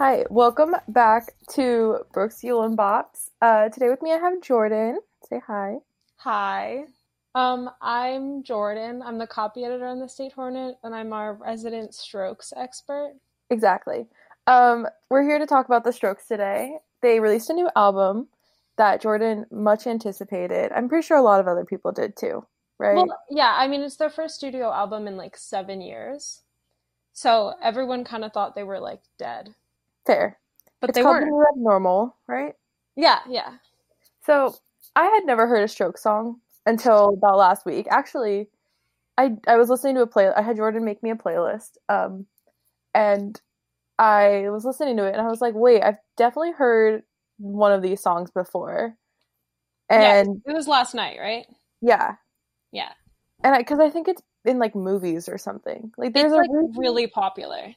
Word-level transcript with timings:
Hi, 0.00 0.24
welcome 0.30 0.74
back 0.88 1.34
to 1.50 1.98
Brooke's 2.14 2.40
UhlenBops. 2.40 3.28
Uh, 3.42 3.68
today 3.68 3.90
with 3.90 4.00
me 4.00 4.12
I 4.12 4.16
have 4.16 4.40
Jordan. 4.40 4.98
Say 5.28 5.42
hi. 5.46 5.76
Hi. 6.16 6.84
Um, 7.34 7.68
I'm 7.82 8.42
Jordan. 8.42 9.02
I'm 9.02 9.18
the 9.18 9.26
copy 9.26 9.62
editor 9.62 9.84
on 9.84 10.00
the 10.00 10.08
State 10.08 10.32
Hornet, 10.32 10.76
and 10.82 10.94
I'm 10.94 11.12
our 11.12 11.34
resident 11.34 11.94
Strokes 11.94 12.54
expert. 12.56 13.12
Exactly. 13.50 14.06
Um, 14.46 14.86
we're 15.10 15.22
here 15.22 15.38
to 15.38 15.44
talk 15.44 15.66
about 15.66 15.84
the 15.84 15.92
Strokes 15.92 16.26
today. 16.26 16.78
They 17.02 17.20
released 17.20 17.50
a 17.50 17.52
new 17.52 17.68
album 17.76 18.28
that 18.78 19.02
Jordan 19.02 19.44
much 19.50 19.86
anticipated. 19.86 20.72
I'm 20.72 20.88
pretty 20.88 21.06
sure 21.06 21.18
a 21.18 21.22
lot 21.22 21.40
of 21.40 21.46
other 21.46 21.66
people 21.66 21.92
did 21.92 22.16
too, 22.16 22.46
right? 22.78 22.96
Well, 22.96 23.14
yeah, 23.28 23.54
I 23.54 23.68
mean, 23.68 23.82
it's 23.82 23.96
their 23.96 24.08
first 24.08 24.36
studio 24.36 24.72
album 24.72 25.06
in 25.06 25.18
like 25.18 25.36
seven 25.36 25.82
years. 25.82 26.40
So 27.12 27.52
everyone 27.62 28.04
kind 28.04 28.24
of 28.24 28.32
thought 28.32 28.54
they 28.54 28.62
were 28.62 28.80
like 28.80 29.02
dead. 29.18 29.54
Fair. 30.10 30.38
But 30.80 30.90
it's 30.90 30.96
they 30.96 31.02
called 31.02 31.22
weren't. 31.22 31.58
Normal, 31.58 32.16
right? 32.26 32.54
Yeah, 32.96 33.20
yeah. 33.28 33.54
So 34.24 34.54
I 34.96 35.04
had 35.06 35.24
never 35.24 35.46
heard 35.46 35.62
a 35.62 35.68
stroke 35.68 35.98
song 35.98 36.40
until 36.66 37.10
about 37.10 37.38
last 37.38 37.66
week. 37.66 37.86
Actually, 37.90 38.48
I 39.18 39.36
I 39.46 39.56
was 39.56 39.68
listening 39.68 39.96
to 39.96 40.02
a 40.02 40.06
play. 40.06 40.28
I 40.28 40.42
had 40.42 40.56
Jordan 40.56 40.84
make 40.84 41.02
me 41.02 41.10
a 41.10 41.14
playlist, 41.16 41.72
um, 41.88 42.26
and 42.94 43.40
I 43.98 44.48
was 44.50 44.64
listening 44.64 44.96
to 44.96 45.04
it, 45.04 45.12
and 45.12 45.20
I 45.20 45.28
was 45.28 45.40
like, 45.40 45.54
"Wait, 45.54 45.82
I've 45.82 45.98
definitely 46.16 46.52
heard 46.52 47.02
one 47.38 47.72
of 47.72 47.82
these 47.82 48.02
songs 48.02 48.30
before." 48.30 48.96
And 49.88 50.40
yeah, 50.46 50.52
it 50.52 50.56
was 50.56 50.68
last 50.68 50.94
night, 50.94 51.18
right? 51.20 51.46
yeah, 51.82 52.14
Yeah. 52.72 52.92
and 53.42 53.54
I 53.54 53.58
because 53.58 53.80
I, 53.80 53.90
think 53.90 54.08
it's 54.08 54.22
in 54.44 54.58
like 54.58 54.74
movies 54.74 55.28
or 55.28 55.36
something. 55.36 55.92
Like 55.98 56.14
there's 56.14 56.32
It's 56.32 56.34
a 56.34 56.36
like 56.36 56.50
really 56.76 57.06
popular. 57.06 57.74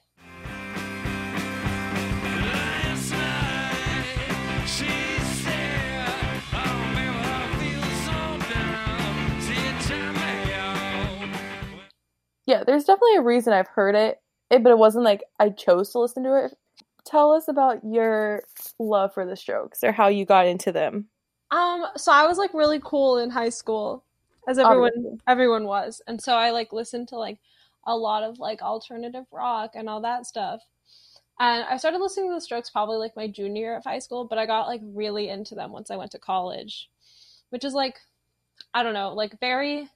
Yeah, 12.45 12.63
there's 12.63 12.85
definitely 12.85 13.15
a 13.17 13.21
reason 13.21 13.53
I've 13.53 13.67
heard 13.67 13.95
it, 13.95 14.21
it, 14.49 14.63
but 14.63 14.71
it 14.71 14.77
wasn't 14.77 15.05
like 15.05 15.23
I 15.39 15.49
chose 15.49 15.91
to 15.91 15.99
listen 15.99 16.23
to 16.23 16.45
it. 16.45 16.57
Tell 17.05 17.31
us 17.31 17.47
about 17.47 17.83
your 17.83 18.43
love 18.79 19.13
for 19.13 19.25
the 19.25 19.35
Strokes 19.35 19.83
or 19.83 19.91
how 19.91 20.07
you 20.07 20.25
got 20.25 20.47
into 20.47 20.71
them. 20.71 21.07
Um, 21.51 21.85
so 21.97 22.11
I 22.11 22.25
was 22.25 22.37
like 22.37 22.53
really 22.53 22.81
cool 22.83 23.17
in 23.17 23.29
high 23.29 23.49
school, 23.49 24.03
as 24.47 24.57
everyone 24.57 24.91
Obviously. 24.95 25.19
everyone 25.27 25.65
was, 25.65 26.01
and 26.07 26.21
so 26.21 26.33
I 26.33 26.51
like 26.51 26.73
listened 26.73 27.09
to 27.09 27.17
like 27.17 27.39
a 27.85 27.95
lot 27.95 28.23
of 28.23 28.39
like 28.39 28.61
alternative 28.61 29.25
rock 29.31 29.71
and 29.75 29.89
all 29.89 30.01
that 30.01 30.25
stuff. 30.25 30.61
And 31.39 31.65
I 31.69 31.77
started 31.77 31.99
listening 31.99 32.29
to 32.29 32.35
the 32.35 32.41
Strokes 32.41 32.69
probably 32.69 32.97
like 32.97 33.15
my 33.15 33.27
junior 33.27 33.61
year 33.61 33.77
of 33.77 33.83
high 33.83 33.99
school, 33.99 34.25
but 34.25 34.37
I 34.37 34.45
got 34.45 34.67
like 34.67 34.81
really 34.83 35.29
into 35.29 35.55
them 35.55 35.71
once 35.71 35.91
I 35.91 35.97
went 35.97 36.11
to 36.11 36.19
college, 36.19 36.89
which 37.49 37.63
is 37.65 37.73
like 37.73 37.97
I 38.73 38.83
don't 38.83 38.93
know, 38.93 39.13
like 39.13 39.39
very 39.39 39.89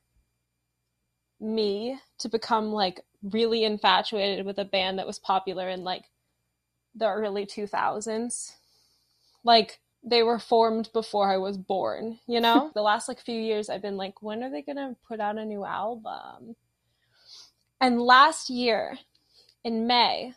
me 1.39 1.99
to 2.19 2.29
become 2.29 2.71
like 2.71 3.01
really 3.23 3.63
infatuated 3.63 4.45
with 4.45 4.57
a 4.57 4.65
band 4.65 4.99
that 4.99 5.07
was 5.07 5.19
popular 5.19 5.69
in 5.69 5.83
like 5.83 6.05
the 6.95 7.07
early 7.07 7.45
2000s. 7.45 8.53
Like 9.43 9.79
they 10.03 10.23
were 10.23 10.39
formed 10.39 10.89
before 10.93 11.31
I 11.31 11.37
was 11.37 11.57
born, 11.57 12.19
you 12.27 12.39
know? 12.39 12.71
the 12.75 12.81
last 12.81 13.07
like 13.07 13.19
few 13.19 13.39
years 13.39 13.69
I've 13.69 13.81
been 13.81 13.97
like 13.97 14.21
when 14.21 14.43
are 14.43 14.49
they 14.49 14.61
going 14.61 14.77
to 14.77 14.95
put 15.07 15.19
out 15.19 15.37
a 15.37 15.45
new 15.45 15.65
album? 15.65 16.55
And 17.79 18.01
last 18.01 18.49
year 18.49 18.97
in 19.63 19.85
May, 19.85 20.33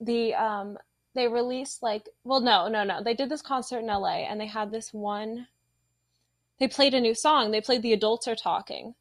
the 0.00 0.34
um 0.34 0.78
they 1.14 1.28
released 1.28 1.82
like 1.82 2.08
well 2.24 2.40
no, 2.40 2.68
no, 2.68 2.84
no. 2.84 3.02
They 3.02 3.14
did 3.14 3.28
this 3.28 3.42
concert 3.42 3.78
in 3.78 3.86
LA 3.86 4.24
and 4.28 4.40
they 4.40 4.46
had 4.46 4.70
this 4.70 4.92
one 4.92 5.46
they 6.58 6.68
played 6.68 6.94
a 6.94 7.00
new 7.00 7.14
song. 7.14 7.50
They 7.50 7.60
played 7.60 7.82
The 7.82 7.92
Adults 7.92 8.26
Are 8.26 8.34
Talking. 8.34 8.94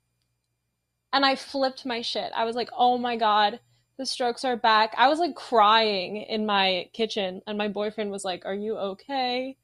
And 1.16 1.26
I 1.26 1.36
flipped 1.36 1.86
my 1.86 2.02
shit. 2.02 2.30
I 2.36 2.44
was 2.44 2.58
like, 2.58 2.70
"Oh 2.78 2.98
my 2.98 3.16
god, 3.16 3.62
the 3.98 4.06
strokes 4.06 4.44
are 4.44 4.58
back." 4.58 4.94
I 4.98 5.08
was 5.08 5.18
like 5.18 5.34
crying 5.34 6.18
in 6.18 6.46
my 6.46 6.90
kitchen 6.92 7.42
and 7.48 7.58
my 7.58 7.70
boyfriend 7.70 8.12
was 8.12 8.26
like, 8.26 8.46
"Are 8.46 8.53
you 8.53 8.78
okay?" 8.78 9.56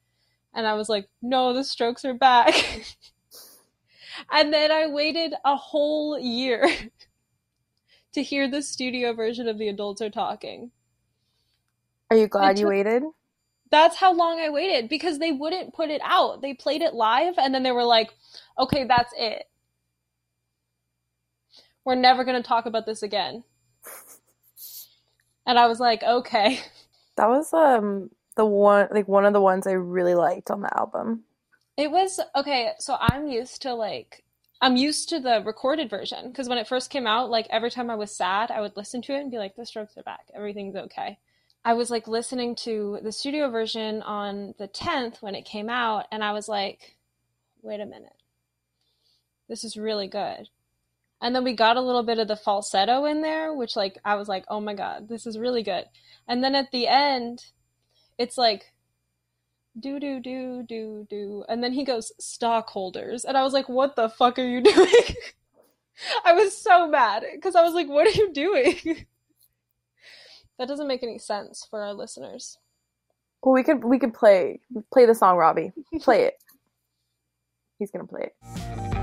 And 0.54 0.66
I 0.66 0.76
was 0.76 0.88
like, 0.88 1.10
"No, 1.22 1.52
the 1.52 1.66
strokes 1.66 2.06
are 2.06 2.14
back." 2.14 2.56
and 4.32 4.54
then 4.54 4.72
I 4.72 4.88
waited 4.88 5.34
a 5.44 5.58
whole 5.58 6.18
year 6.18 6.70
to 8.14 8.24
hear 8.24 8.50
the 8.50 8.62
studio 8.62 9.12
version 9.12 9.50
of 9.50 9.58
The 9.58 9.68
Adults 9.68 10.02
Are 10.02 10.10
Talking. 10.10 10.72
Are 12.10 12.16
you 12.16 12.30
glad 12.30 12.60
you 12.60 12.68
waited? 12.68 13.04
That's 13.72 13.98
how 13.98 14.14
long 14.14 14.40
I 14.40 14.50
waited 14.50 14.88
because 14.88 15.20
they 15.20 15.34
wouldn't 15.34 15.74
put 15.74 15.90
it 15.90 16.02
out. 16.02 16.42
They 16.42 16.54
played 16.54 16.82
it 16.82 16.94
live 16.94 17.34
and 17.38 17.54
then 17.54 17.64
they 17.64 17.74
were 17.74 17.84
like, 17.84 18.14
okay, 18.58 18.86
that's 18.86 19.14
it. 19.18 19.50
We're 21.86 21.96
never 21.96 22.24
going 22.24 22.42
to 22.42 22.48
talk 22.48 22.66
about 22.66 22.86
this 22.86 23.04
again. 23.04 23.44
And 25.46 25.58
I 25.58 25.68
was 25.68 25.80
like, 25.80 26.04
okay. 26.04 26.60
That 27.18 27.28
was 27.30 27.54
um 27.54 28.10
the 28.36 28.46
one 28.46 28.88
like 28.92 29.08
one 29.08 29.26
of 29.26 29.34
the 29.34 29.42
ones 29.42 29.68
I 29.68 29.74
really 29.74 30.16
liked 30.16 30.50
on 30.50 30.62
the 30.62 30.78
album. 30.78 31.24
It 31.78 31.92
was 31.92 32.20
okay. 32.36 32.72
So 32.80 32.96
I'm 33.00 33.28
used 33.28 33.62
to 33.64 33.74
like, 33.74 34.24
I'm 34.62 34.76
used 34.76 35.10
to 35.10 35.20
the 35.20 35.42
recorded 35.46 35.90
version 35.90 36.30
because 36.30 36.48
when 36.48 36.58
it 36.58 36.68
first 36.68 36.90
came 36.90 37.08
out, 37.08 37.30
like 37.30 37.48
every 37.50 37.72
time 37.72 37.90
I 37.90 37.96
was 37.96 38.16
sad, 38.16 38.52
I 38.52 38.62
would 38.62 38.78
listen 38.78 39.02
to 39.04 39.14
it 39.14 39.20
and 39.20 39.32
be 39.32 39.38
like, 39.38 39.56
the 39.56 39.66
strokes 39.66 39.98
are 39.98 40.04
back. 40.04 40.28
Everything's 40.36 40.76
okay. 40.76 41.18
I 41.64 41.74
was 41.74 41.92
like 41.92 42.08
listening 42.08 42.56
to 42.58 43.00
the 43.04 43.12
studio 43.12 43.50
version 43.50 44.02
on 44.02 44.56
the 44.58 44.68
10th 44.68 45.22
when 45.22 45.36
it 45.36 45.46
came 45.46 45.70
out, 45.70 46.08
and 46.12 46.24
I 46.24 46.32
was 46.32 46.48
like, 46.48 46.98
wait 47.62 47.80
a 47.80 47.86
minute. 47.86 48.16
This 49.48 49.64
is 49.64 49.78
really 49.78 50.08
good. 50.08 50.50
And 51.22 51.36
then 51.36 51.44
we 51.44 51.54
got 51.54 51.78
a 51.78 51.82
little 51.82 52.04
bit 52.04 52.18
of 52.18 52.28
the 52.28 52.36
falsetto 52.36 53.06
in 53.06 53.22
there, 53.22 53.54
which, 53.54 53.76
like, 53.76 53.98
I 54.04 54.16
was 54.16 54.28
like, 54.28 54.46
oh 54.48 54.60
my 54.60 54.74
God, 54.74 55.08
this 55.08 55.28
is 55.28 55.38
really 55.38 55.62
good. 55.62 55.86
And 56.28 56.44
then 56.44 56.56
at 56.56 56.72
the 56.72 56.88
end, 56.88 57.46
it's 58.18 58.38
like, 58.38 58.74
do, 59.80 60.00
do, 60.00 60.20
do, 60.20 60.64
do, 60.68 61.08
do. 61.10 61.44
And 61.48 61.64
then 61.64 61.74
he 61.74 61.86
goes, 61.86 62.12
stockholders. 62.20 63.24
And 63.24 63.38
I 63.38 63.44
was 63.44 63.54
like, 63.54 63.70
what 63.70 63.96
the 63.96 64.10
fuck 64.10 64.40
are 64.40 64.48
you 64.48 64.62
doing? 64.62 65.16
I 66.26 66.34
was 66.34 66.58
so 66.58 66.88
mad 66.88 67.24
because 67.36 67.56
I 67.56 67.64
was 67.64 67.74
like, 67.74 67.88
what 67.88 68.08
are 68.08 68.18
you 68.18 68.34
doing? 68.34 68.78
that 70.58 70.68
doesn't 70.68 70.88
make 70.88 71.04
any 71.04 71.20
sense 71.20 71.66
for 71.70 71.82
our 71.82 71.94
listeners. 71.94 72.58
Well, 73.44 73.54
we 73.54 73.64
could 73.64 73.84
we 73.84 73.98
could 73.98 74.14
play 74.14 74.60
play 74.94 75.06
the 75.06 75.16
song, 75.16 75.36
Robbie. 75.36 75.72
Play 76.02 76.26
it. 76.26 76.36
He's 77.80 77.90
gonna 77.90 78.06
play 78.06 78.30
it. 78.30 79.01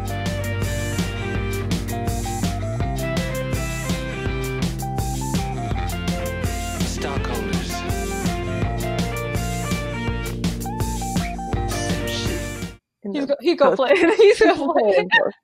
He's 13.13 13.27
go, 13.27 13.37
he 13.41 13.55
go 13.57 13.71
post. 13.71 13.77
play 13.77 13.91
it. 13.95 14.17
He's 14.19 14.41
gonna 14.41 14.57
play 14.57 14.69
play 14.69 14.83
it 14.91 14.99
it. 14.99 14.99
in 14.99 15.11
post. 15.11 15.37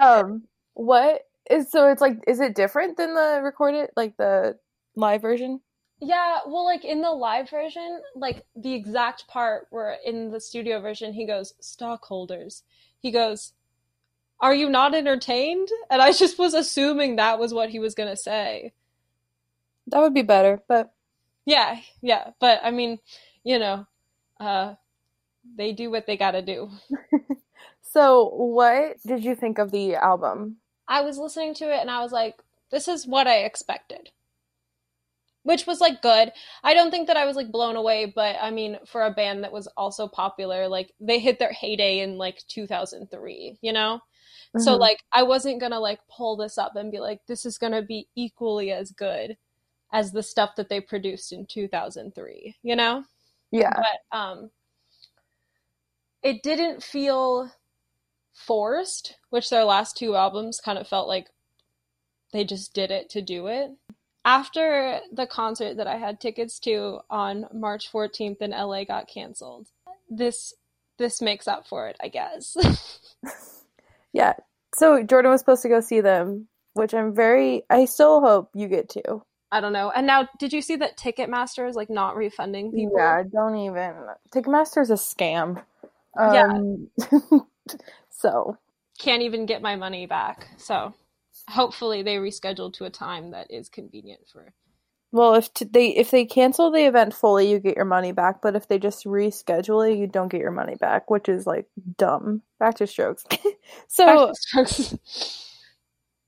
um, 0.00 0.44
what 0.74 1.22
is 1.50 1.70
so? 1.70 1.88
It's 1.90 2.00
like, 2.02 2.18
is 2.26 2.40
it 2.40 2.54
different 2.54 2.96
than 2.96 3.14
the 3.14 3.40
recorded, 3.42 3.90
like 3.96 4.16
the 4.16 4.58
live 4.96 5.22
version? 5.22 5.60
Yeah, 6.00 6.40
well, 6.46 6.64
like 6.64 6.84
in 6.84 7.00
the 7.02 7.10
live 7.10 7.50
version, 7.50 8.00
like 8.14 8.44
the 8.54 8.74
exact 8.74 9.26
part 9.28 9.66
where 9.70 9.96
in 10.04 10.30
the 10.30 10.40
studio 10.40 10.80
version 10.80 11.12
he 11.12 11.26
goes, 11.26 11.54
stockholders. 11.60 12.62
He 13.00 13.10
goes, 13.10 13.52
Are 14.40 14.54
you 14.54 14.68
not 14.70 14.94
entertained? 14.94 15.68
And 15.90 16.02
I 16.02 16.12
just 16.12 16.38
was 16.38 16.54
assuming 16.54 17.16
that 17.16 17.38
was 17.38 17.54
what 17.54 17.70
he 17.70 17.78
was 17.80 17.94
gonna 17.94 18.16
say. 18.16 18.72
That 19.88 20.00
would 20.00 20.14
be 20.14 20.22
better, 20.22 20.62
but 20.68 20.92
Yeah, 21.46 21.80
yeah. 22.02 22.30
But 22.40 22.60
I 22.62 22.70
mean, 22.70 22.98
you 23.44 23.58
know, 23.58 23.86
uh 24.40 24.74
they 25.56 25.72
do 25.72 25.90
what 25.90 26.06
they 26.06 26.16
gotta 26.16 26.42
do. 26.42 26.70
so 27.82 28.28
what 28.34 28.96
did 29.06 29.24
you 29.24 29.34
think 29.34 29.58
of 29.58 29.70
the 29.70 29.94
album? 29.96 30.56
I 30.88 31.02
was 31.02 31.18
listening 31.18 31.54
to 31.54 31.72
it 31.72 31.80
and 31.80 31.90
I 31.90 32.02
was 32.02 32.12
like, 32.12 32.36
this 32.70 32.88
is 32.88 33.06
what 33.06 33.26
I 33.26 33.38
expected. 33.38 34.10
Which 35.44 35.66
was 35.66 35.80
like 35.80 36.02
good. 36.02 36.32
I 36.62 36.74
don't 36.74 36.90
think 36.90 37.06
that 37.06 37.16
I 37.16 37.24
was 37.24 37.36
like 37.36 37.50
blown 37.50 37.76
away, 37.76 38.12
but 38.14 38.36
I 38.40 38.50
mean, 38.50 38.78
for 38.86 39.02
a 39.02 39.10
band 39.10 39.44
that 39.44 39.52
was 39.52 39.66
also 39.76 40.06
popular, 40.06 40.68
like 40.68 40.92
they 41.00 41.18
hit 41.18 41.38
their 41.38 41.52
heyday 41.52 42.00
in 42.00 42.18
like 42.18 42.42
2003, 42.48 43.58
you 43.62 43.72
know? 43.72 44.00
So 44.58 44.76
Mhm. 44.76 44.80
like 44.80 45.04
I 45.12 45.22
wasn't 45.22 45.60
to 45.72 45.78
like 45.78 46.00
pull 46.08 46.36
this 46.36 46.58
up 46.58 46.76
and 46.76 46.90
be 46.92 47.00
like 47.00 47.20
this 47.26 47.46
is 47.46 47.56
to 47.58 47.82
be 47.82 48.08
equally 48.14 48.72
as 48.72 48.90
good 48.92 49.36
as 49.92 50.12
the 50.12 50.22
stuff 50.22 50.56
that 50.56 50.68
they 50.68 50.80
produced 50.80 51.32
in 51.32 51.46
2003, 51.46 52.56
you 52.62 52.76
know? 52.76 53.04
yeah, 53.50 53.72
but 53.76 54.16
um 54.18 54.50
it 56.22 56.42
didn't 56.42 56.82
feel 56.82 57.50
forced 58.32 59.16
which 59.30 59.50
their 59.50 59.64
last 59.64 59.96
two 59.96 60.14
albums 60.14 60.60
kind 60.60 60.78
of 60.78 60.86
felt 60.86 61.08
like 61.08 61.28
they 62.32 62.44
just 62.44 62.72
did 62.72 62.90
it 62.90 63.10
to 63.10 63.20
do 63.20 63.46
it 63.46 63.70
after 64.24 65.00
the 65.12 65.26
concert 65.26 65.78
that 65.78 65.86
I 65.86 65.96
had 65.96 66.20
tickets 66.20 66.58
to 66.60 67.00
on 67.08 67.46
March 67.52 67.90
14th 67.90 68.42
in 68.42 68.50
LA 68.50 68.84
got 68.84 69.08
canceled. 69.08 69.68
This 70.10 70.52
this 70.98 71.22
makes 71.22 71.48
up 71.48 71.66
for 71.66 71.88
it, 71.88 71.96
I 72.00 72.08
guess. 72.08 72.56
Yeah. 74.12 74.34
So 74.74 75.02
Jordan 75.02 75.30
was 75.30 75.40
supposed 75.40 75.62
to 75.62 75.68
go 75.68 75.80
see 75.80 76.00
them, 76.00 76.48
which 76.74 76.94
I'm 76.94 77.14
very. 77.14 77.62
I 77.70 77.84
still 77.84 78.20
hope 78.20 78.50
you 78.54 78.68
get 78.68 78.88
to. 78.90 79.22
I 79.50 79.60
don't 79.60 79.72
know. 79.72 79.90
And 79.90 80.06
now, 80.06 80.28
did 80.38 80.52
you 80.52 80.60
see 80.60 80.76
that 80.76 80.98
Ticketmaster 80.98 81.68
is 81.68 81.76
like 81.76 81.88
not 81.88 82.16
refunding 82.16 82.70
people? 82.70 82.96
Yeah. 82.98 83.18
I 83.18 83.22
don't 83.22 83.56
even. 83.56 83.94
Ticketmaster 84.34 84.82
is 84.82 84.90
a 84.90 84.94
scam. 84.94 85.62
Yeah. 86.18 86.46
Um, 86.46 86.90
so 88.10 88.58
Can't 88.98 89.22
even 89.22 89.46
get 89.46 89.62
my 89.62 89.76
money 89.76 90.06
back. 90.06 90.48
So 90.56 90.94
hopefully 91.48 92.02
they 92.02 92.16
reschedule 92.16 92.72
to 92.74 92.84
a 92.84 92.90
time 92.90 93.30
that 93.30 93.50
is 93.50 93.68
convenient 93.68 94.22
for. 94.32 94.52
Well, 95.10 95.34
if 95.34 95.52
t- 95.54 95.64
they 95.64 95.88
if 95.88 96.10
they 96.10 96.26
cancel 96.26 96.70
the 96.70 96.86
event 96.86 97.14
fully, 97.14 97.50
you 97.50 97.60
get 97.60 97.76
your 97.76 97.86
money 97.86 98.12
back. 98.12 98.42
But 98.42 98.56
if 98.56 98.68
they 98.68 98.78
just 98.78 99.06
reschedule 99.06 99.90
it, 99.90 99.96
you 99.96 100.06
don't 100.06 100.28
get 100.28 100.40
your 100.40 100.50
money 100.50 100.74
back, 100.74 101.10
which 101.10 101.28
is 101.28 101.46
like 101.46 101.66
dumb. 101.96 102.42
Back 102.60 102.76
to 102.76 102.86
Strokes. 102.86 103.24
so 103.88 104.32
strokes. 104.34 104.94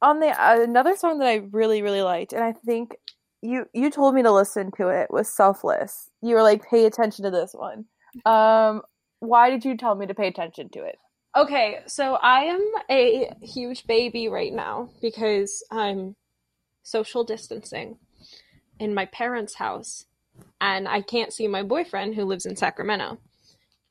on 0.01 0.21
the 0.21 0.29
uh, 0.29 0.63
another 0.63 0.97
song 0.97 1.19
that 1.19 1.29
I 1.29 1.43
really 1.51 1.83
really 1.83 2.01
liked, 2.01 2.33
and 2.33 2.43
I 2.43 2.53
think 2.53 2.97
you 3.43 3.67
you 3.75 3.91
told 3.91 4.15
me 4.15 4.23
to 4.23 4.33
listen 4.33 4.71
to 4.79 4.89
it 4.89 5.11
was 5.11 5.29
Selfless. 5.29 6.09
You 6.23 6.35
were 6.37 6.43
like, 6.43 6.67
pay 6.67 6.87
attention 6.87 7.25
to 7.25 7.31
this 7.31 7.53
one. 7.53 7.85
Um, 8.25 8.81
why 9.21 9.51
did 9.51 9.65
you 9.65 9.77
tell 9.77 9.95
me 9.95 10.07
to 10.07 10.15
pay 10.15 10.27
attention 10.27 10.69
to 10.71 10.83
it? 10.85 10.99
Okay, 11.37 11.79
so 11.87 12.15
I 12.15 12.41
am 12.41 12.73
a 12.91 13.31
huge 13.41 13.87
baby 13.87 14.29
right 14.29 14.53
now 14.53 14.91
because 15.01 15.65
I'm 15.71 16.17
social 16.83 17.23
distancing 17.23 17.99
in 18.81 18.95
my 18.95 19.07
parents' 19.07 19.55
house 19.55 20.07
and 20.61 20.89
I 20.89 21.03
can't 21.03 21.33
see 21.33 21.47
my 21.47 21.63
boyfriend 21.63 22.17
who 22.17 22.25
lives 22.25 22.47
in 22.47 22.57
Sacramento. 22.57 23.19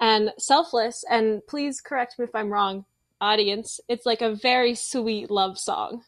And 0.02 0.31
Selfless, 0.38 1.06
and 1.10 1.42
please 1.48 1.80
correct 1.80 2.20
me 2.20 2.25
if 2.25 2.36
I'm 2.36 2.52
wrong, 2.52 2.86
audience, 3.22 3.80
it's 3.88 4.06
like 4.06 4.22
a 4.22 4.36
very 4.36 4.75
sweet 4.75 5.30
love 5.30 5.58
song. 5.58 6.04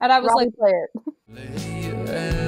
And 0.00 0.12
I 0.12 0.20
was 0.20 0.30
Robbie, 0.30 0.52
like, 0.58 0.74
play 1.28 1.42
it. 1.42 2.40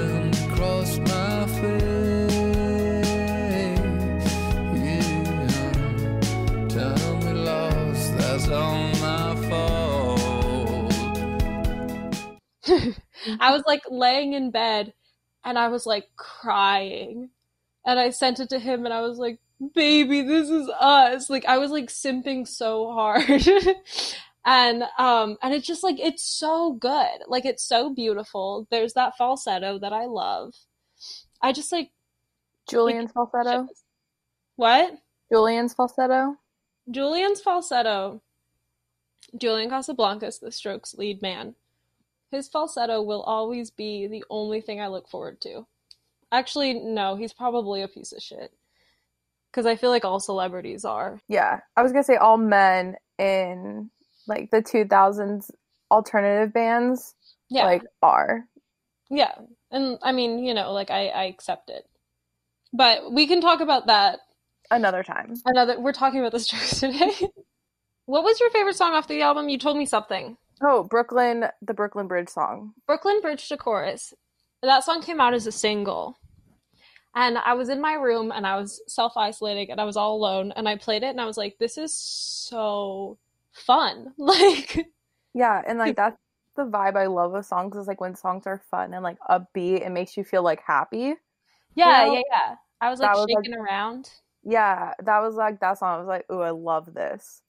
I 13.40 13.52
was 13.52 13.62
like 13.66 13.82
laying 13.90 14.32
in 14.32 14.50
bed 14.50 14.92
and 15.44 15.58
I 15.58 15.68
was 15.68 15.86
like 15.86 16.08
crying. 16.16 17.30
And 17.84 18.00
I 18.00 18.10
sent 18.10 18.40
it 18.40 18.48
to 18.50 18.58
him 18.58 18.84
and 18.84 18.92
I 18.92 19.00
was 19.00 19.18
like, 19.18 19.38
baby, 19.74 20.22
this 20.22 20.50
is 20.50 20.68
us. 20.80 21.30
Like 21.30 21.44
I 21.46 21.58
was 21.58 21.70
like 21.70 21.86
simping 21.88 22.46
so 22.46 22.92
hard. 22.92 23.24
and 24.44 24.84
um 24.98 25.36
and 25.42 25.54
it's 25.54 25.66
just 25.66 25.82
like 25.82 25.98
it's 26.00 26.24
so 26.24 26.72
good. 26.72 27.18
Like 27.28 27.44
it's 27.44 27.64
so 27.64 27.94
beautiful. 27.94 28.66
There's 28.70 28.94
that 28.94 29.16
falsetto 29.16 29.78
that 29.78 29.92
I 29.92 30.06
love. 30.06 30.54
I 31.40 31.52
just 31.52 31.72
like 31.72 31.90
Julian's 32.68 33.12
falsetto. 33.12 33.68
what? 34.56 34.94
Julian's 35.30 35.74
falsetto. 35.74 36.36
Julian's 36.90 37.40
falsetto. 37.40 38.22
Julian 39.36 39.70
Casablancas, 39.70 40.40
the 40.40 40.52
Strokes 40.52 40.94
lead 40.94 41.20
man. 41.20 41.54
His 42.30 42.48
falsetto 42.48 43.02
will 43.02 43.22
always 43.22 43.70
be 43.70 44.06
the 44.06 44.24
only 44.30 44.60
thing 44.60 44.80
I 44.80 44.88
look 44.88 45.08
forward 45.08 45.40
to. 45.42 45.66
Actually, 46.32 46.74
no, 46.74 47.16
he's 47.16 47.32
probably 47.32 47.82
a 47.82 47.88
piece 47.88 48.12
of 48.12 48.22
shit. 48.22 48.52
Because 49.50 49.64
I 49.66 49.76
feel 49.76 49.90
like 49.90 50.04
all 50.04 50.20
celebrities 50.20 50.84
are. 50.84 51.20
Yeah, 51.28 51.60
I 51.76 51.82
was 51.82 51.92
gonna 51.92 52.02
say 52.04 52.16
all 52.16 52.36
men 52.36 52.96
in 53.18 53.90
like 54.26 54.50
the 54.50 54.60
2000s 54.62 55.50
alternative 55.90 56.52
bands 56.52 57.14
Yeah. 57.48 57.64
like 57.64 57.82
are. 58.02 58.44
yeah. 59.08 59.32
And 59.70 59.98
I 60.02 60.12
mean, 60.12 60.44
you 60.44 60.52
know, 60.52 60.72
like 60.72 60.90
I, 60.90 61.06
I 61.08 61.24
accept 61.24 61.70
it. 61.70 61.88
But 62.72 63.12
we 63.12 63.26
can 63.26 63.40
talk 63.40 63.60
about 63.60 63.86
that 63.86 64.18
Another 64.70 65.04
time. 65.04 65.34
another 65.46 65.78
we're 65.80 65.92
talking 65.92 66.18
about 66.18 66.32
the 66.32 66.40
Strokes 66.40 66.80
today. 66.80 67.12
what 68.06 68.24
was 68.24 68.40
your 68.40 68.50
favorite 68.50 68.74
song 68.76 68.94
off 68.94 69.06
the 69.08 69.22
album? 69.22 69.48
You 69.48 69.58
told 69.58 69.76
me 69.78 69.86
something. 69.86 70.36
Oh, 70.62 70.84
Brooklyn, 70.84 71.46
the 71.62 71.74
Brooklyn 71.74 72.06
Bridge 72.08 72.28
song. 72.28 72.72
Brooklyn 72.86 73.20
Bridge 73.20 73.48
to 73.48 73.56
Chorus. 73.56 74.14
That 74.62 74.84
song 74.84 75.02
came 75.02 75.20
out 75.20 75.34
as 75.34 75.46
a 75.46 75.52
single. 75.52 76.18
And 77.14 77.38
I 77.38 77.54
was 77.54 77.68
in 77.70 77.80
my 77.80 77.94
room 77.94 78.30
and 78.34 78.46
I 78.46 78.56
was 78.58 78.82
self 78.88 79.16
isolating 79.16 79.70
and 79.70 79.80
I 79.80 79.84
was 79.84 79.96
all 79.96 80.16
alone 80.16 80.52
and 80.56 80.68
I 80.68 80.76
played 80.76 81.02
it 81.02 81.08
and 81.08 81.20
I 81.20 81.24
was 81.24 81.36
like, 81.38 81.56
this 81.58 81.78
is 81.78 81.94
so 81.94 83.18
fun. 83.52 84.12
Like, 84.18 84.86
Yeah, 85.34 85.62
and 85.66 85.78
like 85.78 85.96
that's 85.96 86.16
the 86.56 86.64
vibe 86.64 86.96
I 86.96 87.06
love 87.06 87.34
of 87.34 87.44
songs 87.44 87.76
is 87.76 87.86
like 87.86 88.00
when 88.00 88.14
songs 88.16 88.46
are 88.46 88.62
fun 88.70 88.94
and 88.94 89.02
like 89.02 89.18
upbeat, 89.30 89.84
it 89.86 89.90
makes 89.90 90.16
you 90.16 90.24
feel 90.24 90.42
like 90.42 90.60
happy. 90.66 91.14
yeah, 91.74 92.04
Well, 92.04 92.14
yeah, 92.14 92.22
yeah. 92.30 92.54
I 92.80 92.90
was 92.90 93.00
like 93.00 93.12
that 93.12 93.16
was, 93.18 93.26
like- 93.34 93.44
shaking 93.44 93.58
around. 93.58 94.10
Yeah, 94.48 94.92
that 95.02 95.20
was 95.20 95.34
like 95.34 95.58
that 95.60 95.78
song. 95.78 95.94
I 95.96 95.98
was 95.98 96.06
like, 96.06 96.24
ooh, 96.30 96.40
I 96.40 96.50
love 96.50 96.94
this. 96.94 97.42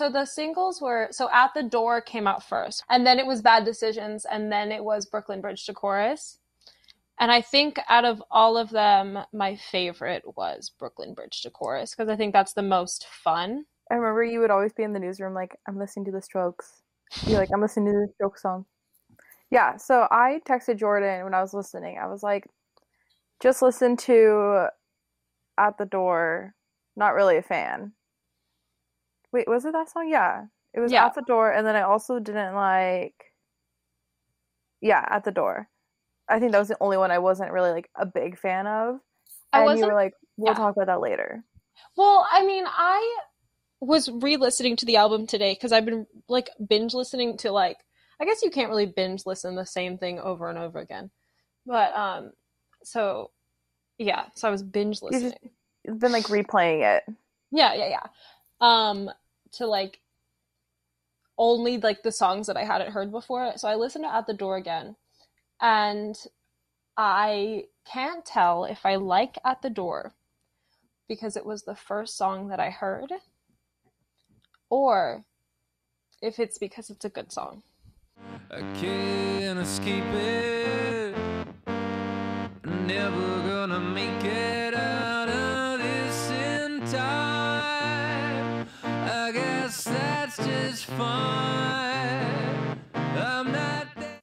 So 0.00 0.08
the 0.08 0.24
singles 0.24 0.80
were 0.80 1.08
so 1.10 1.28
At 1.30 1.52
the 1.52 1.62
Door 1.62 2.00
came 2.00 2.26
out 2.26 2.42
first, 2.42 2.82
and 2.88 3.06
then 3.06 3.18
it 3.18 3.26
was 3.26 3.42
Bad 3.42 3.66
Decisions, 3.66 4.24
and 4.24 4.50
then 4.50 4.72
it 4.72 4.82
was 4.82 5.04
Brooklyn 5.04 5.42
Bridge 5.42 5.66
to 5.66 5.74
Chorus. 5.74 6.38
And 7.18 7.30
I 7.30 7.42
think 7.42 7.78
out 7.86 8.06
of 8.06 8.22
all 8.30 8.56
of 8.56 8.70
them, 8.70 9.18
my 9.34 9.56
favorite 9.56 10.22
was 10.38 10.70
Brooklyn 10.70 11.12
Bridge 11.12 11.42
to 11.42 11.50
Chorus 11.50 11.94
because 11.94 12.08
I 12.08 12.16
think 12.16 12.32
that's 12.32 12.54
the 12.54 12.62
most 12.62 13.08
fun. 13.08 13.66
I 13.90 13.96
remember 13.96 14.24
you 14.24 14.40
would 14.40 14.50
always 14.50 14.72
be 14.72 14.84
in 14.84 14.94
the 14.94 14.98
newsroom 14.98 15.34
like, 15.34 15.54
I'm 15.68 15.78
listening 15.78 16.06
to 16.06 16.12
the 16.12 16.22
Strokes. 16.22 16.80
You're 17.26 17.38
like, 17.38 17.50
I'm 17.52 17.60
listening 17.60 17.92
to 17.92 18.06
the 18.06 18.12
Strokes 18.14 18.40
song. 18.40 18.64
Yeah, 19.50 19.76
so 19.76 20.08
I 20.10 20.40
texted 20.48 20.78
Jordan 20.78 21.24
when 21.24 21.34
I 21.34 21.42
was 21.42 21.52
listening. 21.52 21.98
I 21.98 22.06
was 22.06 22.22
like, 22.22 22.46
just 23.42 23.60
listen 23.60 23.98
to 23.98 24.68
At 25.58 25.76
the 25.76 25.84
Door. 25.84 26.54
Not 26.96 27.12
really 27.12 27.36
a 27.36 27.42
fan. 27.42 27.92
Wait, 29.32 29.48
was 29.48 29.64
it 29.64 29.72
that 29.72 29.88
song? 29.90 30.08
Yeah. 30.08 30.46
It 30.74 30.80
was 30.80 30.92
Yeah. 30.92 31.06
At 31.06 31.14
the 31.14 31.22
Door, 31.22 31.52
and 31.52 31.66
then 31.66 31.76
I 31.76 31.82
also 31.82 32.18
didn't 32.18 32.54
like 32.54 33.14
Yeah, 34.80 35.04
At 35.08 35.24
the 35.24 35.32
Door. 35.32 35.68
I 36.28 36.38
think 36.38 36.52
that 36.52 36.58
was 36.58 36.68
the 36.68 36.76
only 36.80 36.96
one 36.96 37.10
I 37.10 37.18
wasn't 37.18 37.52
really 37.52 37.70
like 37.70 37.90
a 37.96 38.06
big 38.06 38.38
fan 38.38 38.66
of. 38.66 39.00
I 39.52 39.58
And 39.58 39.64
you 39.64 39.72
wasn't- 39.72 39.88
were 39.90 39.94
like, 39.94 40.14
we'll 40.36 40.52
yeah. 40.52 40.58
talk 40.58 40.76
about 40.76 40.86
that 40.86 41.00
later. 41.00 41.44
Well, 41.96 42.26
I 42.30 42.44
mean, 42.46 42.64
I 42.66 43.18
was 43.80 44.08
re-listening 44.10 44.76
to 44.76 44.86
the 44.86 44.96
album 44.96 45.26
today 45.26 45.54
because 45.54 45.72
I've 45.72 45.84
been 45.86 46.06
like 46.28 46.50
binge 46.68 46.94
listening 46.94 47.36
to 47.38 47.50
like 47.50 47.78
I 48.20 48.26
guess 48.26 48.42
you 48.42 48.50
can't 48.50 48.68
really 48.68 48.84
binge 48.84 49.24
listen 49.24 49.54
the 49.54 49.64
same 49.64 49.96
thing 49.96 50.20
over 50.20 50.50
and 50.50 50.58
over 50.58 50.78
again. 50.78 51.10
But 51.64 51.94
um 51.96 52.32
so 52.84 53.30
yeah, 53.96 54.26
so 54.34 54.48
I 54.48 54.50
was 54.50 54.62
binge 54.62 55.00
listening. 55.02 55.32
It's 55.84 55.96
been 55.98 56.12
like 56.12 56.26
replaying 56.26 56.82
it. 56.98 57.04
Yeah, 57.50 57.72
yeah, 57.72 57.88
yeah. 57.88 58.06
Um 58.60 59.10
to 59.52 59.66
like 59.66 60.00
only 61.38 61.78
like 61.78 62.02
the 62.02 62.12
songs 62.12 62.46
that 62.46 62.56
I 62.56 62.64
hadn't 62.64 62.92
heard 62.92 63.10
before. 63.10 63.52
So 63.56 63.66
I 63.66 63.74
listened 63.74 64.04
to 64.04 64.14
At 64.14 64.26
the 64.26 64.34
Door 64.34 64.58
again. 64.58 64.96
And 65.60 66.14
I 66.96 67.64
can't 67.90 68.24
tell 68.24 68.64
if 68.64 68.84
I 68.84 68.96
like 68.96 69.38
At 69.44 69.62
the 69.62 69.70
Door 69.70 70.12
because 71.08 71.36
it 71.36 71.46
was 71.46 71.62
the 71.62 71.74
first 71.74 72.16
song 72.16 72.48
that 72.48 72.60
I 72.60 72.70
heard 72.70 73.12
or 74.68 75.24
if 76.22 76.38
it's 76.38 76.58
because 76.58 76.90
it's 76.90 77.04
a 77.04 77.08
good 77.08 77.32
song. 77.32 77.62
I 78.50 78.60
can't 78.78 79.58
escape 79.58 80.04
it. 80.12 81.16
Never 82.64 83.48
gonna 83.48 83.80
make 83.80 84.24
it 84.24 84.59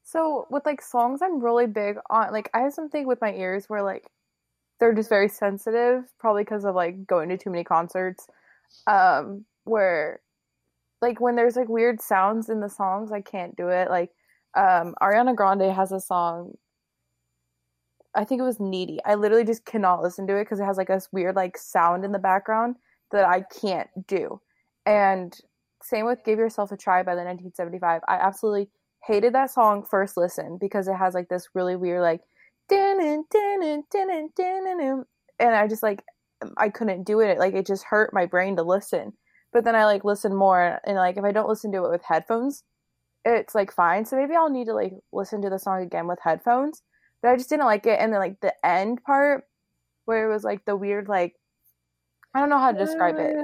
So 0.03 0.47
with 0.49 0.65
like 0.65 0.81
songs, 0.81 1.21
I'm 1.21 1.43
really 1.43 1.67
big 1.67 1.97
on 2.09 2.31
like 2.31 2.49
I 2.53 2.61
have 2.61 2.73
something 2.73 3.05
with 3.05 3.19
my 3.21 3.33
ears 3.33 3.65
where 3.67 3.83
like 3.83 4.05
they're 4.79 4.93
just 4.93 5.09
very 5.09 5.27
sensitive, 5.29 6.03
probably 6.19 6.43
because 6.43 6.65
of 6.65 6.75
like 6.75 7.05
going 7.05 7.29
to 7.29 7.37
too 7.37 7.49
many 7.49 7.63
concerts. 7.63 8.27
Um, 8.85 9.45
where 9.65 10.21
like 11.01 11.19
when 11.19 11.35
there's 11.35 11.55
like 11.55 11.69
weird 11.69 12.01
sounds 12.01 12.49
in 12.49 12.61
the 12.61 12.69
songs, 12.69 13.11
I 13.11 13.21
can't 13.21 13.55
do 13.55 13.67
it. 13.69 13.89
Like 13.89 14.11
um, 14.55 14.95
Ariana 15.01 15.35
Grande 15.35 15.73
has 15.73 15.91
a 15.91 15.99
song 15.99 16.53
I 18.17 18.23
think 18.23 18.41
it 18.41 18.45
was 18.45 18.59
Needy. 18.59 18.99
I 19.05 19.13
literally 19.13 19.43
just 19.43 19.63
cannot 19.63 20.01
listen 20.01 20.25
to 20.27 20.35
it 20.37 20.43
because 20.43 20.59
it 20.59 20.65
has 20.65 20.77
like 20.77 20.87
this 20.87 21.09
weird 21.11 21.35
like 21.35 21.55
sound 21.55 22.03
in 22.03 22.11
the 22.11 22.19
background 22.19 22.75
that 23.11 23.25
I 23.27 23.41
can't 23.41 23.89
do. 24.07 24.41
And 24.87 25.39
same 25.83 26.05
with 26.05 26.23
Give 26.23 26.39
Yourself 26.39 26.71
a 26.71 26.77
Try 26.77 27.03
by 27.03 27.13
the 27.13 27.23
1975. 27.23 28.01
I 28.07 28.15
absolutely 28.15 28.69
hated 29.03 29.33
that 29.33 29.51
song 29.51 29.85
first 29.89 30.17
listen 30.17 30.57
because 30.59 30.87
it 30.87 30.95
has 30.95 31.13
like 31.13 31.29
this 31.29 31.49
really 31.53 31.75
weird 31.75 32.01
like 32.01 32.21
and 35.39 35.55
I 35.55 35.67
just 35.67 35.83
like 35.83 36.03
um, 36.41 36.53
I 36.57 36.69
couldn't 36.69 37.03
do 37.03 37.19
it. 37.21 37.39
Like 37.39 37.53
it 37.53 37.65
just 37.65 37.85
hurt 37.85 38.13
my 38.13 38.25
brain 38.25 38.55
to 38.57 38.63
listen. 38.63 39.13
But 39.53 39.63
then 39.63 39.75
I 39.75 39.85
like 39.85 40.03
listen 40.03 40.35
more 40.35 40.79
and 40.85 40.97
like 40.97 41.17
if 41.17 41.23
I 41.23 41.31
don't 41.31 41.47
listen 41.49 41.71
to 41.71 41.85
it 41.85 41.89
with 41.89 42.03
headphones, 42.03 42.63
it's 43.23 43.55
like 43.55 43.71
fine. 43.71 44.05
So 44.05 44.17
maybe 44.17 44.35
I'll 44.35 44.49
need 44.49 44.65
to 44.65 44.73
like 44.73 44.93
listen 45.11 45.41
to 45.41 45.49
the 45.49 45.59
song 45.59 45.81
again 45.81 46.07
with 46.07 46.19
headphones. 46.21 46.81
But 47.21 47.29
I 47.29 47.37
just 47.37 47.49
didn't 47.49 47.65
like 47.65 47.85
it. 47.85 47.99
And 47.99 48.11
then 48.11 48.19
like 48.19 48.39
the 48.41 48.53
end 48.65 49.03
part 49.03 49.45
where 50.05 50.29
it 50.29 50.33
was 50.33 50.43
like 50.43 50.65
the 50.65 50.75
weird 50.75 51.07
like 51.07 51.35
I 52.33 52.39
don't 52.39 52.49
know 52.49 52.59
how 52.59 52.71
to 52.71 52.77
describe 52.77 53.15
it. 53.17 53.35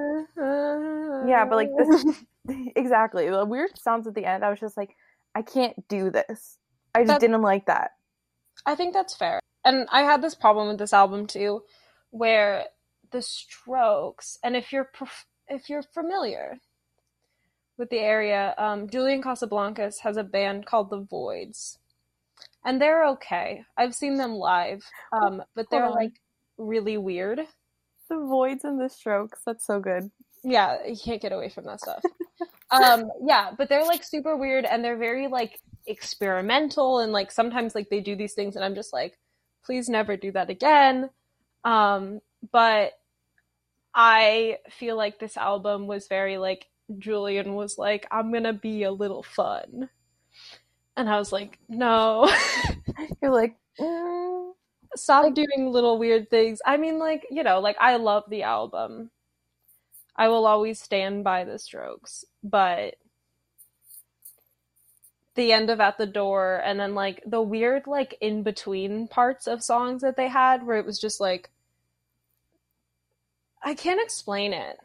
Yeah, 1.28 1.46
but 1.46 1.56
like 1.56 1.70
this 1.78 2.06
exactly. 2.76 3.30
The 3.30 3.46
weird 3.46 3.78
sounds 3.78 4.08
at 4.08 4.14
the 4.14 4.26
end, 4.26 4.44
I 4.44 4.50
was 4.50 4.60
just 4.60 4.78
like, 4.78 4.96
I 5.34 5.42
can't 5.42 5.88
do 5.88 6.10
this. 6.12 6.58
I 6.94 7.00
just 7.02 7.08
That- 7.08 7.22
didn't 7.22 7.42
like 7.42 7.66
that. 7.68 7.92
I 8.66 8.76
think 8.76 8.94
that's 8.94 9.16
fair. 9.16 9.40
And 9.66 9.88
I 9.92 10.02
had 10.04 10.22
this 10.22 10.36
problem 10.36 10.68
with 10.68 10.78
this 10.78 10.94
album 10.94 11.26
too, 11.26 11.64
where 12.12 12.66
the 13.12 13.22
Strokes, 13.22 14.38
and 14.44 14.56
if 14.56 14.72
you're 14.72 14.90
if 15.48 15.70
you're 15.70 15.84
familiar 15.84 16.60
with 17.78 17.90
the 17.90 18.00
area, 18.00 18.54
um, 18.58 18.90
Julian 18.90 19.22
Casablancas 19.24 20.00
has 20.02 20.18
a 20.18 20.24
band 20.24 20.66
called 20.66 20.90
The 20.90 21.00
Voids, 21.00 21.80
and 22.64 22.82
they're 22.82 23.06
okay. 23.08 23.64
I've 23.78 23.96
seen 23.96 24.18
them 24.18 24.34
live, 24.34 24.84
um, 25.12 25.44
but 25.56 25.68
they're 25.72 25.90
like 25.90 26.14
really 26.58 26.98
weird. 26.98 27.42
The 28.14 28.20
voids 28.28 28.64
and 28.64 28.80
the 28.80 28.90
strokes, 28.90 29.42
that's 29.44 29.66
so 29.66 29.80
good. 29.80 30.12
Yeah, 30.44 30.86
you 30.86 30.96
can't 30.96 31.22
get 31.22 31.32
away 31.32 31.50
from 31.50 31.66
that 31.66 31.82
stuff. 31.82 32.04
um, 32.72 33.10
yeah, 33.26 33.52
but 33.58 33.70
they're 33.70 33.86
like 33.86 34.04
super 34.04 34.38
weird 34.38 34.66
and 34.66 34.84
they're 34.84 34.98
very 34.98 35.28
like 35.28 35.60
experimental 35.88 37.00
and 37.00 37.12
like 37.12 37.32
sometimes 37.32 37.74
like 37.74 37.90
they 37.90 38.02
do 38.02 38.16
these 38.16 38.34
things 38.34 38.56
and 38.56 38.64
I'm 38.64 38.76
just 38.76 38.94
like, 38.94 39.18
please 39.66 39.90
never 39.90 40.16
do 40.16 40.32
that 40.34 40.52
again. 40.52 41.10
Um, 41.64 42.20
but 42.52 42.92
I 43.96 44.58
feel 44.70 44.96
like 44.96 45.18
this 45.18 45.36
album 45.36 45.88
was 45.88 46.08
very 46.08 46.38
like 46.38 46.68
Julian 47.00 47.56
was 47.56 47.80
like, 47.80 48.06
I'm 48.12 48.32
gonna 48.32 48.54
be 48.54 48.84
a 48.84 48.92
little 48.92 49.24
fun. 49.24 49.90
And 50.96 51.10
I 51.10 51.18
was 51.18 51.32
like, 51.32 51.58
no. 51.68 52.32
You're 53.24 53.34
like, 53.34 53.56
mm, 53.80 54.53
Stop 54.96 55.34
doing 55.34 55.72
little 55.72 55.98
weird 55.98 56.30
things. 56.30 56.62
I 56.66 56.78
mean, 56.78 57.00
like, 57.00 57.26
you 57.32 57.44
know, 57.44 57.60
like 57.60 57.78
I 57.80 57.98
love 57.98 58.24
the 58.30 58.44
album. 58.44 59.12
I 60.16 60.28
will 60.28 60.46
always 60.46 60.80
stand 60.80 61.24
by 61.24 61.44
the 61.44 61.58
strokes, 61.58 62.24
but 62.44 62.96
the 65.36 65.52
end 65.52 65.72
of 65.72 65.80
At 65.80 65.98
the 65.98 66.06
Door 66.06 66.62
and 66.64 66.80
then 66.80 66.94
like 66.94 67.24
the 67.26 67.42
weird 67.42 67.88
like 67.88 68.16
in 68.22 68.44
between 68.44 69.08
parts 69.08 69.48
of 69.48 69.64
songs 69.64 70.04
that 70.04 70.16
they 70.16 70.28
had 70.28 70.64
where 70.64 70.78
it 70.78 70.86
was 70.86 71.00
just 71.00 71.20
like 71.20 71.50
I 73.64 73.74
can't 73.74 74.00
explain 74.00 74.54
it. 74.54 74.78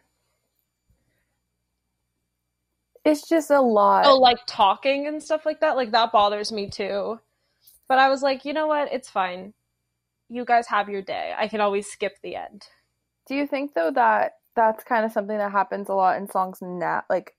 it's 3.09 3.29
just 3.29 3.51
a 3.51 3.61
lot. 3.61 4.05
Oh, 4.07 4.19
like 4.19 4.39
talking 4.47 5.07
and 5.07 5.23
stuff 5.23 5.47
like 5.47 5.61
that. 5.61 5.77
Like 5.77 5.93
that 5.93 6.13
bothers 6.13 6.53
me 6.53 6.69
too. 6.69 7.21
But 7.89 7.99
I 7.99 8.09
was 8.09 8.23
like, 8.23 8.45
you 8.45 8.53
know 8.53 8.67
what? 8.67 8.93
It's 8.93 9.09
fine. 9.09 9.55
You 10.29 10.45
guys 10.45 10.67
have 10.69 10.89
your 10.89 11.03
day. 11.03 11.35
I 11.37 11.49
can 11.49 11.61
always 11.61 11.87
skip 11.87 12.19
the 12.23 12.37
end. 12.37 12.67
Do 13.27 13.35
you 13.35 13.47
think 13.47 13.75
though 13.75 13.91
that 13.93 14.33
that's 14.55 14.85
kind 14.85 15.05
of 15.05 15.13
something 15.13 15.39
that 15.39 15.53
happens 15.53 15.89
a 15.89 15.95
lot 15.95 16.19
in 16.19 16.29
songs 16.29 16.59
now? 16.61 17.03
Like, 17.09 17.35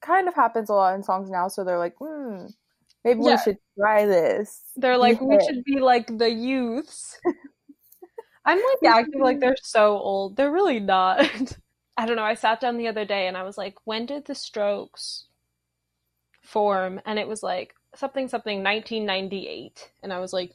kind 0.00 0.28
of 0.28 0.34
happens 0.34 0.70
a 0.70 0.74
lot 0.74 0.94
in 0.94 1.02
songs 1.02 1.30
now. 1.30 1.48
So 1.48 1.64
they're 1.64 1.78
like, 1.78 1.96
hmm, 1.98 2.46
maybe 3.04 3.20
we 3.20 3.36
should 3.38 3.58
try 3.78 4.06
this. 4.06 4.62
They're 4.76 4.98
like, 4.98 5.20
we 5.20 5.38
should 5.40 5.64
be 5.64 5.80
like 5.80 6.18
the 6.18 6.30
youths. 6.30 7.18
I'm 8.44 8.58
like 8.58 8.92
acting 8.92 9.20
like 9.20 9.40
they're 9.40 9.56
so 9.62 9.98
old. 9.98 10.36
They're 10.36 10.50
really 10.50 10.80
not. 10.80 11.20
I 11.96 12.06
don't 12.06 12.16
know. 12.16 12.22
I 12.22 12.34
sat 12.34 12.60
down 12.60 12.78
the 12.78 12.88
other 12.88 13.04
day 13.04 13.26
and 13.26 13.36
I 13.36 13.42
was 13.42 13.58
like, 13.58 13.74
when 13.84 14.06
did 14.06 14.24
the 14.24 14.34
Strokes 14.34 15.26
form? 16.42 17.00
And 17.04 17.18
it 17.18 17.28
was 17.28 17.42
like 17.42 17.74
something 17.94 18.28
something 18.28 18.64
1998. 18.64 19.92
And 20.02 20.12
I 20.12 20.18
was 20.18 20.32
like, 20.32 20.54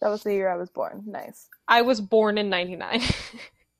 That 0.00 0.08
was 0.08 0.22
the 0.22 0.32
year 0.32 0.50
I 0.50 0.56
was 0.56 0.70
born. 0.70 1.02
Nice. 1.06 1.48
I 1.68 1.82
was 1.82 2.00
born 2.00 2.38
in 2.38 2.48
99. 2.48 3.02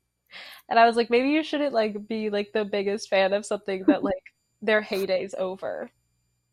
and 0.69 0.79
I 0.79 0.87
was 0.87 0.97
like, 0.97 1.11
maybe 1.11 1.31
you 1.31 1.43
shouldn't 1.43 1.73
like 1.73 2.07
be 2.07 2.31
like 2.31 2.53
the 2.53 2.65
biggest 2.65 3.09
fan 3.09 3.33
of 3.33 3.47
something 3.47 3.85
that 3.87 4.05
like 4.05 4.33
their 4.63 4.83
heyday's 4.83 5.35
over. 5.39 5.91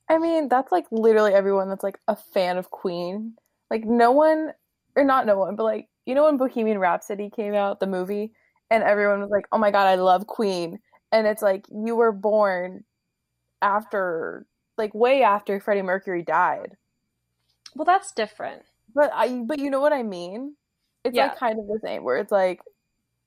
I 0.10 0.18
mean, 0.20 0.48
that's 0.48 0.72
like 0.72 0.86
literally 0.92 1.34
everyone 1.34 1.70
that's 1.70 1.84
like 1.84 2.00
a 2.08 2.16
fan 2.16 2.58
of 2.58 2.72
Queen. 2.72 3.34
Like, 3.70 3.84
no 3.84 4.12
one, 4.12 4.54
or 4.96 5.04
not 5.04 5.26
no 5.26 5.38
one, 5.38 5.58
but 5.58 5.64
like, 5.64 5.90
you 6.06 6.16
know, 6.16 6.24
when 6.24 6.38
Bohemian 6.38 6.80
Rhapsody 6.80 7.30
came 7.30 7.54
out, 7.54 7.82
the 7.82 7.88
movie, 7.88 8.32
and 8.72 8.84
everyone 8.84 9.20
was 9.20 9.30
like, 9.30 9.48
oh 9.52 9.58
my 9.58 9.72
God, 9.72 9.88
I 9.88 9.96
love 9.96 10.28
Queen. 10.28 10.80
And 11.12 11.28
it's 11.28 11.42
like, 11.42 11.66
you 11.70 11.96
were 11.96 12.14
born 12.14 12.86
after, 13.62 14.46
like, 14.78 14.94
way 14.94 15.24
after 15.24 15.60
Freddie 15.60 15.82
Mercury 15.82 16.24
died. 16.24 16.78
Well, 17.76 17.86
that's 17.86 18.14
different. 18.14 18.64
But 18.98 19.12
I, 19.14 19.30
but 19.46 19.60
you 19.60 19.70
know 19.70 19.80
what 19.80 19.94
I 19.94 20.02
mean? 20.02 20.56
It's 21.04 21.16
Yeah. 21.16 21.28
like 21.28 21.38
kind 21.38 21.60
of 21.60 21.68
the 21.68 21.80
same, 21.84 22.04
where 22.04 22.18
it's 22.18 22.32
like, 22.32 22.62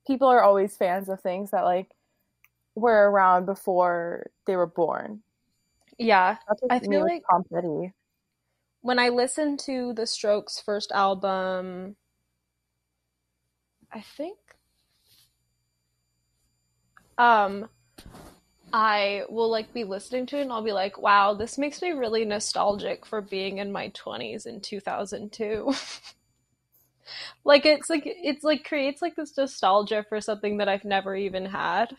people 0.05 0.27
are 0.27 0.43
always 0.43 0.75
fans 0.75 1.07
of 1.07 1.21
things 1.21 1.51
that 1.51 1.63
like 1.63 1.89
were 2.75 3.09
around 3.09 3.45
before 3.45 4.29
they 4.45 4.57
were 4.57 4.67
born. 4.67 5.23
Yeah. 5.97 6.37
I 6.69 6.79
feel 6.79 7.01
like- 7.03 7.23
Tom 7.31 7.45
Petty. 7.51 7.93
when 8.81 8.99
I 8.99 9.09
listened 9.09 9.59
to 9.61 9.93
the 9.93 10.05
Strokes' 10.05 10.59
first 10.59 10.91
album, 10.91 11.95
I 13.93 14.01
think 14.01 14.37
um 17.17 17.69
I 18.73 19.23
will 19.29 19.49
like 19.49 19.73
be 19.73 19.83
listening 19.83 20.25
to 20.27 20.37
it 20.37 20.43
and 20.43 20.51
I'll 20.51 20.63
be 20.63 20.71
like, 20.73 20.97
wow, 20.97 21.33
this 21.33 21.57
makes 21.57 21.81
me 21.81 21.91
really 21.91 22.25
nostalgic 22.25 23.05
for 23.05 23.21
being 23.21 23.57
in 23.57 23.71
my 23.71 23.89
20s 23.89 24.45
in 24.45 24.61
2002. 24.61 25.73
like 27.45 27.65
it's 27.65 27.89
like 27.89 28.03
it's 28.05 28.43
like 28.43 28.63
creates 28.63 29.01
like 29.01 29.15
this 29.15 29.35
nostalgia 29.37 30.05
for 30.07 30.21
something 30.21 30.57
that 30.57 30.69
I've 30.69 30.85
never 30.85 31.15
even 31.15 31.45
had. 31.45 31.95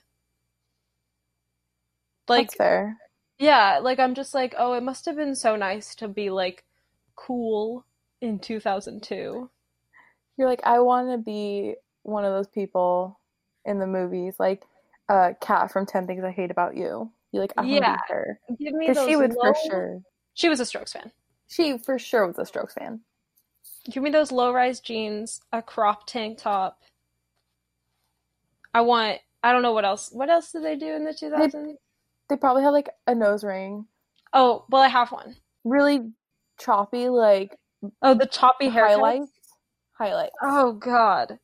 Like 2.29 2.49
That's 2.49 2.55
fair. 2.55 2.99
yeah, 3.39 3.79
like 3.83 3.99
I'm 3.99 4.15
just 4.15 4.35
like, 4.35 4.55
oh, 4.59 4.75
it 4.75 4.83
must 4.83 5.07
have 5.07 5.17
been 5.17 5.35
so 5.35 5.57
nice 5.57 5.95
to 5.97 6.09
be 6.09 6.31
like 6.31 6.65
cool 7.17 7.85
in 8.21 8.39
2002. 8.39 9.51
You're 10.37 10.49
like, 10.49 10.63
I 10.65 10.81
want 10.81 11.11
to 11.11 11.19
be 11.19 11.77
one 12.03 12.25
of 12.25 12.33
those 12.33 12.49
people 12.49 13.21
in 13.65 13.79
the 13.79 13.87
movies, 13.87 14.37
like 14.39 14.65
uh, 15.13 15.33
Kat 15.41 15.71
from 15.71 15.85
Ten 15.87 16.07
Things 16.07 16.25
I 16.25 16.31
Hate 16.31 16.51
About 16.51 16.77
You. 16.77 17.11
You're 17.33 17.43
like, 17.43 17.53
I 17.57 17.65
Yeah. 17.65 17.97
her 18.09 18.39
Give 18.59 18.75
me 18.75 18.91
those 18.93 19.07
she 19.09 19.17
would 19.17 19.35
low... 19.35 19.53
for 19.53 19.55
sure. 19.67 20.01
She 20.35 20.49
was 20.49 20.61
a 20.61 20.67
Strokes 20.67 20.93
fan. 20.93 21.13
She 21.49 21.77
for 21.79 21.99
sure 21.99 22.27
was 22.27 22.39
a 22.39 22.47
Strokes 22.47 22.75
fan. 22.75 23.01
Give 23.91 24.03
me 24.03 24.11
those 24.11 24.33
low-rise 24.33 24.81
jeans, 24.81 25.41
a 25.53 25.61
crop 25.61 26.07
tank 26.07 26.39
top. 26.39 26.79
I 28.75 28.81
want. 28.81 29.19
I 29.43 29.53
don't 29.53 29.63
know 29.63 29.73
what 29.73 29.85
else. 29.85 30.09
What 30.13 30.31
else 30.31 30.53
did 30.53 30.65
they 30.65 30.77
do 30.77 30.87
in 30.95 31.05
the 31.05 31.11
2000s? 31.13 31.75
They 32.29 32.37
probably 32.37 32.63
had 32.63 32.71
like 32.71 32.89
a 33.07 33.15
nose 33.15 33.45
ring, 33.45 33.87
Oh, 34.33 34.65
well, 34.71 34.81
I 34.83 34.89
have 34.89 35.13
one. 35.13 35.37
really 35.65 36.13
choppy, 36.59 37.09
like 37.11 37.57
Oh, 38.01 38.15
the 38.15 38.27
choppy 38.27 38.69
haircuts. 38.71 38.73
highlights. 38.89 39.33
Highlights. 39.99 40.37
Oh 40.41 40.73
God! 40.73 41.39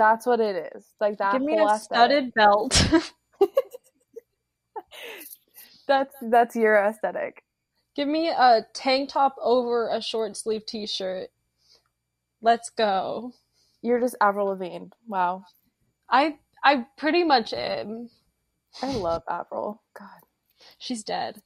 That's 0.00 0.24
what 0.24 0.40
it 0.40 0.72
is. 0.74 0.86
Like 0.98 1.18
that. 1.18 1.32
Give 1.34 1.42
me 1.42 1.58
a 1.58 1.78
studded 1.78 2.32
belt. 2.32 2.88
That's 5.86 6.14
that's 6.22 6.56
your 6.56 6.76
aesthetic. 6.76 7.44
Give 7.94 8.08
me 8.08 8.28
a 8.28 8.64
tank 8.72 9.10
top 9.10 9.36
over 9.42 9.90
a 9.90 10.00
short 10.00 10.38
sleeve 10.38 10.64
T-shirt. 10.64 11.28
Let's 12.40 12.70
go. 12.70 13.34
You're 13.82 14.00
just 14.00 14.16
Avril 14.22 14.46
Lavigne. 14.46 14.86
Wow, 15.06 15.44
I 16.08 16.38
I 16.64 16.86
pretty 16.96 17.22
much 17.22 17.52
am. 17.52 18.08
I 18.80 18.92
love 18.92 19.22
Avril. 19.28 19.82
God, 19.98 20.08
She's 20.78 21.02
dead. 21.02 21.42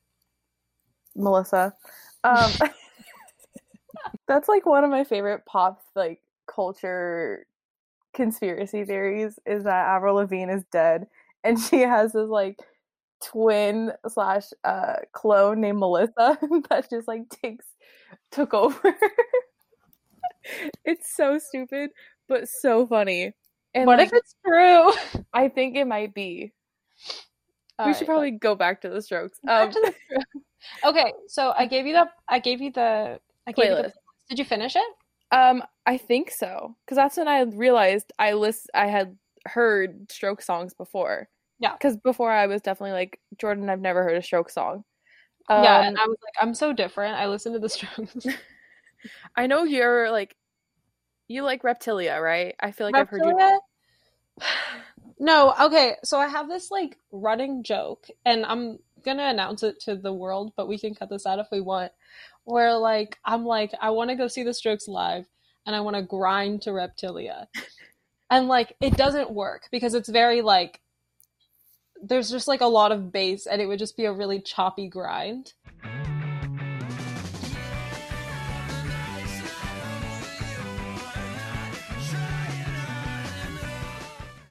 Melissa. 1.17 1.75
Um, 2.23 2.53
that's 4.29 4.49
like 4.49 4.65
one 4.65 4.85
of 4.85 4.91
my 4.91 5.03
favorite 5.03 5.45
pop 5.45 5.83
like 5.97 6.21
culture 6.47 7.47
conspiracy 8.15 8.85
theories 8.85 9.39
is 9.45 9.65
that 9.65 9.87
Avril 9.87 10.17
Lavigne 10.17 10.53
is 10.53 10.65
dead 10.73 11.07
and 11.43 11.61
she 11.61 11.81
has 11.81 12.13
this 12.13 12.29
like 12.29 12.59
twin 13.23 13.93
slash 14.09 14.45
uh 14.65 14.97
clone 15.13 15.61
named 15.61 15.79
Melissa 15.79 16.39
that 16.71 16.87
just 16.91 17.09
like 17.09 17.29
takes 17.29 17.67
took 18.31 18.55
over. 18.55 18.95
it's 20.85 21.15
so 21.15 21.39
stupid, 21.39 21.91
but 22.29 22.49
so 22.61 22.87
funny. 22.87 23.33
And 23.75 23.87
what 23.87 23.99
like, 23.99 24.09
if 24.09 24.15
it's 24.15 24.35
true? 24.45 25.23
I 25.33 25.49
think 25.49 25.77
it 25.77 25.87
might 25.87 26.15
be. 26.15 26.53
we 27.85 27.95
should 27.95 28.07
probably 28.07 28.33
go 28.33 28.55
back 28.55 28.81
to 28.83 28.89
the 28.89 29.03
Strokes. 29.03 29.39
Um, 29.49 29.71
to 29.71 29.95
the 30.13 30.25
okay, 30.89 31.13
so 31.29 31.53
I 31.57 31.67
gave 31.67 31.87
you 31.87 31.95
the 31.95 32.09
I 32.29 32.39
gave 32.39 32.61
you 32.61 32.73
the 32.73 33.21
I 33.47 33.53
gave 33.53 33.65
you 33.67 33.77
the 33.77 33.83
Playlist. 33.83 33.93
Did 34.29 34.39
you 34.39 34.45
finish 34.45 34.77
it? 34.77 34.87
Um, 35.35 35.63
I 35.87 35.97
think 35.97 36.31
so 36.31 36.77
because 36.85 36.97
that's 36.97 37.17
when 37.17 37.29
I 37.29 37.43
realized 37.43 38.13
I 38.19 38.33
list 38.35 38.71
I 38.75 38.87
had 38.87 39.17
heard 39.47 40.11
Stroke 40.11 40.43
songs 40.43 40.75
before. 40.75 41.29
Yeah. 41.61 41.73
because 41.73 41.97
before 41.97 42.33
I 42.33 42.47
was 42.47 42.61
definitely 42.61 42.93
like 42.93 43.21
Jordan. 43.39 43.71
I've 43.71 43.81
never 43.81 44.03
heard 44.03 44.17
a 44.17 44.23
Stroke 44.23 44.51
song. 44.51 44.85
yeah, 45.49 45.79
Um, 45.79 45.85
and 45.87 45.99
I 45.99 46.07
was 46.07 46.19
like, 46.23 46.35
I'm 46.43 46.55
so 46.55 46.73
different. 46.73 47.17
I 47.17 47.27
listen 47.27 47.53
to 47.53 47.59
the 47.59 47.69
Strokes. 47.69 48.27
I 49.37 49.47
know 49.47 49.65
you're 49.65 50.11
like 50.11 50.37
you 51.29 51.43
like 51.43 51.63
Reptilia, 51.63 52.21
right? 52.23 52.55
I 52.61 52.71
feel 52.71 52.87
like 52.87 52.97
I've 52.97 53.09
heard 53.09 53.23
you. 53.25 53.35
Reptilia? 53.35 53.59
No, 55.21 55.55
okay. 55.61 55.95
So 56.03 56.19
I 56.19 56.27
have 56.27 56.49
this 56.49 56.73
like 56.73 56.99
running 57.13 57.63
joke, 57.63 58.09
and 58.27 58.45
I'm 58.45 58.81
gonna 59.05 59.29
announce 59.29 59.63
it 59.63 59.79
to 59.83 59.95
the 59.95 60.13
world, 60.13 60.53
but 60.57 60.67
we 60.67 60.77
can 60.77 60.93
cut 60.93 61.09
this 61.09 61.25
out 61.25 61.39
if 61.39 61.47
we 61.53 61.61
want. 61.61 61.93
Where 62.45 62.75
like 62.75 63.19
I'm 63.25 63.45
like 63.45 63.73
I 63.81 63.91
want 63.91 64.11
to 64.11 64.17
go 64.17 64.29
see 64.29 64.43
the 64.43 64.55
Strokes 64.55 64.89
live, 64.89 65.27
and 65.67 65.75
I 65.75 65.81
want 65.81 65.97
to 65.97 66.03
grind 66.03 66.63
to 66.63 66.71
Reptilia, 66.71 67.47
and 68.31 68.49
like 68.49 68.77
it 68.81 68.97
doesn't 68.97 69.31
work 69.31 69.69
because 69.71 69.95
it's 69.95 70.09
very 70.09 70.43
like 70.43 70.81
there's 72.03 72.31
just 72.31 72.49
like 72.49 72.61
a 72.61 72.67
lot 72.67 72.93
of 72.93 73.13
bass, 73.13 73.47
and 73.47 73.63
it 73.63 73.67
would 73.67 73.79
just 73.79 73.97
be 73.97 74.05
a 74.05 74.13
really 74.13 74.41
choppy 74.41 74.89
grind. 74.89 75.55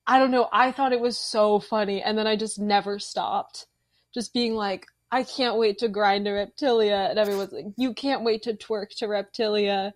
I 0.05 0.19
don't 0.19 0.31
know. 0.31 0.49
I 0.51 0.71
thought 0.71 0.93
it 0.93 0.99
was 0.99 1.17
so 1.17 1.59
funny, 1.59 2.01
and 2.01 2.17
then 2.17 2.27
I 2.27 2.35
just 2.35 2.59
never 2.59 2.99
stopped. 2.99 3.67
Just 4.13 4.33
being 4.33 4.53
like, 4.53 4.85
I 5.13 5.23
can't 5.23 5.57
wait 5.57 5.77
to 5.77 5.89
grind 5.89 6.25
to 6.25 6.31
Reptilia, 6.31 7.11
and 7.11 7.19
everyone's 7.19 7.51
like, 7.51 7.67
you 7.77 7.93
can't 7.93 8.23
wait 8.23 8.41
to 8.43 8.55
twerk 8.55 8.89
to 8.97 9.05
Reptilia. 9.05 9.91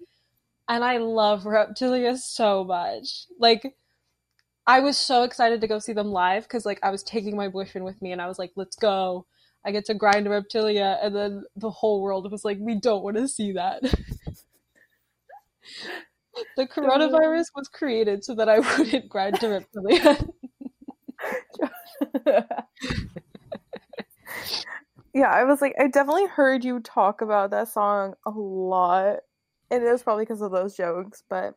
And 0.69 0.83
I 0.83 0.97
love 0.97 1.41
Reptilia 1.41 2.15
so 2.19 2.63
much. 2.63 3.25
Like, 3.39 3.73
I 4.67 4.79
was 4.79 4.95
so 4.95 5.23
excited 5.23 5.59
to 5.61 5.67
go 5.67 5.79
see 5.79 5.93
them 5.93 6.11
live 6.11 6.43
because, 6.43 6.67
like, 6.67 6.77
I 6.83 6.91
was 6.91 7.01
taking 7.01 7.35
my 7.35 7.47
boyfriend 7.47 7.83
with 7.83 7.99
me, 7.99 8.11
and 8.11 8.21
I 8.21 8.27
was 8.27 8.37
like, 8.37 8.51
let's 8.55 8.75
go. 8.75 9.25
I 9.65 9.71
get 9.71 9.85
to 9.85 9.95
grind 9.95 10.25
to 10.25 10.29
Reptilia, 10.29 10.99
and 11.01 11.15
then 11.15 11.45
the 11.55 11.71
whole 11.71 12.03
world 12.03 12.31
was 12.31 12.45
like, 12.45 12.59
we 12.61 12.75
don't 12.79 13.03
want 13.03 13.17
to 13.17 13.27
see 13.27 13.53
that. 13.53 13.81
the 16.57 16.67
coronavirus 16.67 17.45
was 17.55 17.67
created 17.69 18.23
so 18.23 18.35
that 18.35 18.49
I 18.49 18.59
wouldn't 18.77 19.09
grind 19.09 19.39
to 19.39 19.47
Reptilia. 19.47 20.29
yeah, 25.17 25.29
I 25.31 25.43
was 25.45 25.61
like, 25.61 25.73
I 25.79 25.87
definitely 25.87 26.27
heard 26.27 26.63
you 26.63 26.79
talk 26.79 27.21
about 27.21 27.51
that 27.51 27.67
song 27.69 28.13
a 28.25 28.29
lot. 28.31 29.17
And 29.71 29.83
it 29.83 29.91
was 29.91 30.03
probably 30.03 30.23
because 30.25 30.41
of 30.41 30.51
those 30.51 30.75
jokes, 30.77 31.23
but 31.29 31.55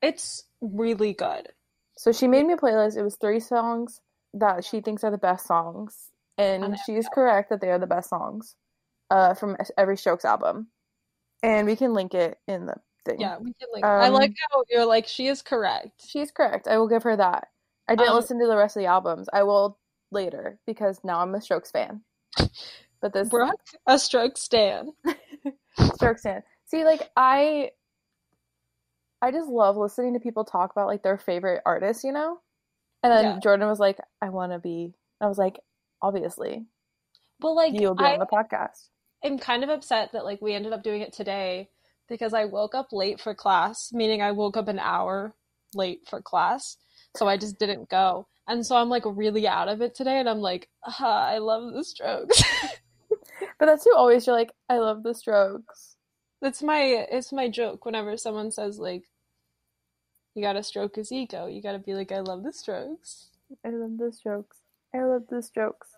it's 0.00 0.44
really 0.60 1.12
good. 1.14 1.48
so 1.96 2.10
she 2.10 2.26
made 2.26 2.46
me 2.46 2.54
a 2.54 2.56
playlist. 2.56 2.96
It 2.96 3.02
was 3.04 3.16
three 3.16 3.38
songs 3.40 4.00
that 4.34 4.64
she 4.64 4.80
thinks 4.80 5.04
are 5.04 5.10
the 5.10 5.18
best 5.18 5.46
songs, 5.46 6.08
and 6.38 6.64
And- 6.64 6.78
she's 6.86 7.06
correct 7.08 7.50
that 7.50 7.60
they 7.60 7.70
are 7.70 7.78
the 7.78 7.86
best 7.86 8.08
songs 8.08 8.56
uh, 9.10 9.34
from 9.34 9.56
every 9.76 9.96
Strokes 9.96 10.24
album. 10.24 10.68
And 11.42 11.66
we 11.66 11.76
can 11.76 11.92
link 11.92 12.14
it 12.14 12.38
in 12.48 12.66
the 12.66 12.76
thing. 13.04 13.20
Yeah, 13.20 13.36
we 13.38 13.52
can 13.52 13.68
like. 13.72 13.84
I 13.84 14.08
like 14.08 14.30
Um, 14.30 14.36
how 14.52 14.64
you're 14.70 14.86
like 14.86 15.06
she 15.06 15.28
is 15.28 15.42
correct. 15.42 16.00
She's 16.06 16.30
correct. 16.32 16.66
I 16.66 16.78
will 16.78 16.88
give 16.88 17.02
her 17.02 17.16
that. 17.16 17.48
I 17.88 17.94
didn't 17.94 18.10
Um, 18.10 18.16
listen 18.16 18.40
to 18.40 18.46
the 18.46 18.56
rest 18.56 18.76
of 18.76 18.80
the 18.80 18.86
albums. 18.86 19.28
I 19.32 19.42
will 19.42 19.78
later 20.10 20.58
because 20.66 20.98
now 21.04 21.20
I'm 21.20 21.34
a 21.34 21.40
Strokes 21.40 21.70
fan. 21.70 22.02
But 23.02 23.12
this 23.12 23.28
Brooke, 23.28 23.60
a 23.86 23.98
stroke 23.98 24.38
stand. 24.38 24.90
stroke 25.94 26.18
stand. 26.18 26.44
See, 26.66 26.84
like 26.84 27.10
I, 27.16 27.72
I 29.20 29.32
just 29.32 29.48
love 29.48 29.76
listening 29.76 30.14
to 30.14 30.20
people 30.20 30.44
talk 30.44 30.70
about 30.70 30.86
like 30.86 31.02
their 31.02 31.18
favorite 31.18 31.62
artists, 31.66 32.04
you 32.04 32.12
know. 32.12 32.38
And 33.02 33.12
then 33.12 33.24
Yeah. 33.24 33.38
Jordan 33.40 33.68
was 33.68 33.80
like, 33.80 33.98
"I 34.22 34.28
want 34.28 34.52
to 34.52 34.60
be." 34.60 34.94
I 35.20 35.26
was 35.26 35.36
like, 35.36 35.58
"Obviously, 36.00 36.64
Well 37.40 37.56
like, 37.56 37.74
you'll 37.74 37.96
be 37.96 38.04
I 38.04 38.14
on 38.14 38.20
the 38.20 38.26
podcast." 38.26 38.88
I'm 39.24 39.38
kind 39.38 39.64
of 39.64 39.70
upset 39.70 40.12
that 40.12 40.24
like 40.24 40.40
we 40.40 40.54
ended 40.54 40.72
up 40.72 40.84
doing 40.84 41.00
it 41.02 41.12
today 41.12 41.68
because 42.08 42.32
I 42.34 42.44
woke 42.44 42.74
up 42.74 42.88
late 42.92 43.20
for 43.20 43.34
class, 43.34 43.90
meaning 43.92 44.22
I 44.22 44.32
woke 44.32 44.56
up 44.56 44.68
an 44.68 44.78
hour 44.78 45.34
late 45.74 46.00
for 46.08 46.22
class, 46.22 46.76
so 47.16 47.26
I 47.26 47.36
just 47.36 47.58
didn't 47.58 47.88
go. 47.88 48.28
And 48.46 48.64
so 48.66 48.76
I'm 48.76 48.88
like 48.88 49.04
really 49.06 49.46
out 49.46 49.68
of 49.68 49.80
it 49.82 49.94
today, 49.94 50.18
and 50.18 50.28
I'm 50.28 50.40
like, 50.40 50.68
ah, 50.84 51.26
I 51.26 51.38
love 51.38 51.72
the 51.72 51.84
Strokes. 51.84 52.42
But 53.62 53.66
that's 53.66 53.86
you 53.86 53.94
always. 53.96 54.26
You're 54.26 54.34
like, 54.34 54.50
"I 54.68 54.78
love 54.78 55.04
the 55.04 55.14
Strokes." 55.14 55.94
That's 56.40 56.64
my 56.64 56.82
it's 56.82 57.30
my 57.30 57.48
joke 57.48 57.84
whenever 57.84 58.16
someone 58.16 58.50
says 58.50 58.80
like 58.80 59.04
you 60.34 60.42
gotta 60.42 60.64
stroke 60.64 60.96
his 60.96 61.12
ego. 61.12 61.46
You 61.46 61.62
gotta 61.62 61.78
be 61.78 61.94
like, 61.94 62.10
I 62.10 62.18
love 62.18 62.42
the 62.42 62.52
strokes. 62.52 63.28
I 63.64 63.68
love 63.68 63.98
the 63.98 64.10
Strokes. 64.10 64.62
I 64.92 65.04
love 65.04 65.28
the 65.30 65.40
Strokes. 65.40 65.90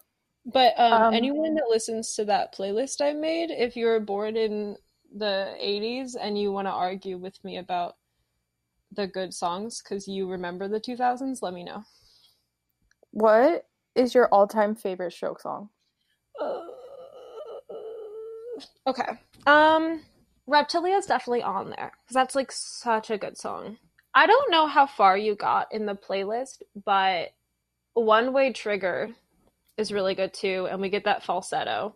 But 0.44 0.78
um, 0.78 1.04
Um, 1.04 1.14
anyone 1.14 1.54
that 1.54 1.70
listens 1.70 2.14
to 2.16 2.26
that 2.26 2.54
playlist 2.54 3.00
I 3.00 3.14
made, 3.14 3.50
if 3.50 3.76
you 3.76 3.86
were 3.86 3.98
born 3.98 4.36
in 4.36 4.76
the 5.16 5.56
80s 5.58 6.16
and 6.20 6.38
you 6.38 6.52
want 6.52 6.66
to 6.66 6.72
argue 6.72 7.16
with 7.16 7.42
me 7.46 7.56
about 7.56 7.96
the 8.92 9.06
good 9.06 9.32
songs 9.32 9.80
because 9.80 10.06
you 10.06 10.30
remember 10.30 10.68
the 10.68 10.80
2000s, 10.80 11.40
let 11.40 11.54
me 11.54 11.64
know. 11.64 11.82
What 13.12 13.64
is 13.94 14.14
your 14.14 14.28
all-time 14.28 14.74
favorite 14.74 15.14
Stroke 15.14 15.40
song? 15.40 15.70
Okay. 18.86 19.18
Um, 19.46 20.02
Reptilia 20.48 20.98
is 20.98 21.06
definitely 21.06 21.42
on 21.42 21.70
there 21.70 21.92
because 22.02 22.14
that's 22.14 22.34
like 22.34 22.52
such 22.52 23.10
a 23.10 23.18
good 23.18 23.38
song. 23.38 23.78
I 24.14 24.26
don't 24.26 24.50
know 24.50 24.66
how 24.66 24.86
far 24.86 25.16
you 25.16 25.34
got 25.34 25.72
in 25.72 25.86
the 25.86 25.94
playlist, 25.94 26.62
but 26.84 27.30
One 27.94 28.32
Way 28.32 28.52
Trigger 28.52 29.10
is 29.76 29.90
really 29.92 30.14
good 30.14 30.32
too, 30.32 30.68
and 30.70 30.80
we 30.80 30.88
get 30.88 31.04
that 31.04 31.24
falsetto. 31.24 31.94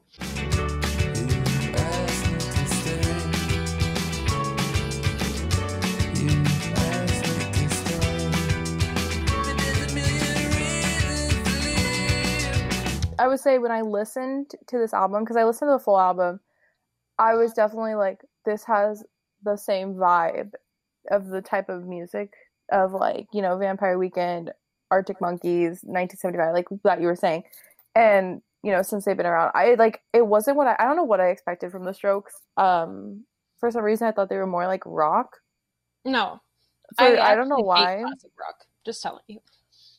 I 13.20 13.26
would 13.26 13.40
say 13.40 13.58
when 13.58 13.72
I 13.72 13.82
listened 13.82 14.52
to 14.68 14.78
this 14.78 14.94
album, 14.94 15.24
because 15.24 15.36
I 15.36 15.44
listened 15.44 15.68
to 15.68 15.72
the 15.72 15.78
full 15.84 15.98
album, 15.98 16.40
I 17.18 17.34
was 17.34 17.52
definitely 17.52 17.94
like, 17.94 18.20
this 18.44 18.64
has 18.64 19.04
the 19.42 19.56
same 19.56 19.94
vibe 19.94 20.52
of 21.10 21.26
the 21.26 21.42
type 21.42 21.68
of 21.68 21.86
music 21.86 22.32
of 22.70 22.92
like, 22.92 23.26
you 23.32 23.42
know, 23.42 23.56
Vampire 23.56 23.98
Weekend, 23.98 24.52
Arctic 24.90 25.20
Monkeys, 25.20 25.80
1975, 25.82 26.54
like 26.54 26.66
that 26.84 27.00
you 27.00 27.06
were 27.06 27.16
saying. 27.16 27.44
And, 27.94 28.42
you 28.62 28.72
know, 28.72 28.82
since 28.82 29.04
they've 29.04 29.16
been 29.16 29.26
around, 29.26 29.52
I 29.54 29.74
like, 29.74 30.00
it 30.12 30.26
wasn't 30.26 30.56
what 30.56 30.66
I, 30.66 30.76
I 30.78 30.84
don't 30.84 30.96
know 30.96 31.04
what 31.04 31.20
I 31.20 31.28
expected 31.28 31.70
from 31.72 31.84
the 31.84 31.94
Strokes. 31.94 32.34
Um, 32.56 33.24
for 33.58 33.70
some 33.70 33.82
reason, 33.82 34.06
I 34.06 34.12
thought 34.12 34.28
they 34.28 34.36
were 34.36 34.46
more 34.46 34.66
like 34.66 34.82
rock. 34.86 35.36
No, 36.04 36.40
So 36.98 37.20
I, 37.20 37.34
don't 37.34 37.48
know 37.48 37.58
why. 37.58 38.02
classic 38.02 38.30
rock. 38.38 38.56
Just 38.84 39.02
telling 39.02 39.22
you. 39.26 39.40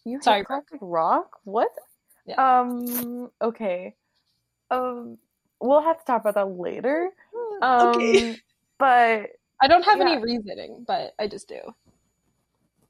You 0.05 0.21
Sorry, 0.21 0.39
hate 0.39 0.47
classic 0.47 0.79
rock? 0.81 1.37
What? 1.43 1.69
Yeah. 2.25 2.59
Um. 2.59 3.29
Okay. 3.41 3.95
Um. 4.71 5.17
We'll 5.61 5.81
have 5.81 5.99
to 5.99 6.05
talk 6.05 6.21
about 6.21 6.35
that 6.35 6.47
later. 6.47 7.09
Um. 7.61 7.89
okay. 7.89 8.37
But 8.77 9.31
I 9.61 9.67
don't 9.67 9.83
have 9.83 9.99
any 9.99 10.17
reasoning, 10.17 10.85
but 10.87 11.13
I 11.19 11.27
just 11.27 11.49
do. 11.49 11.59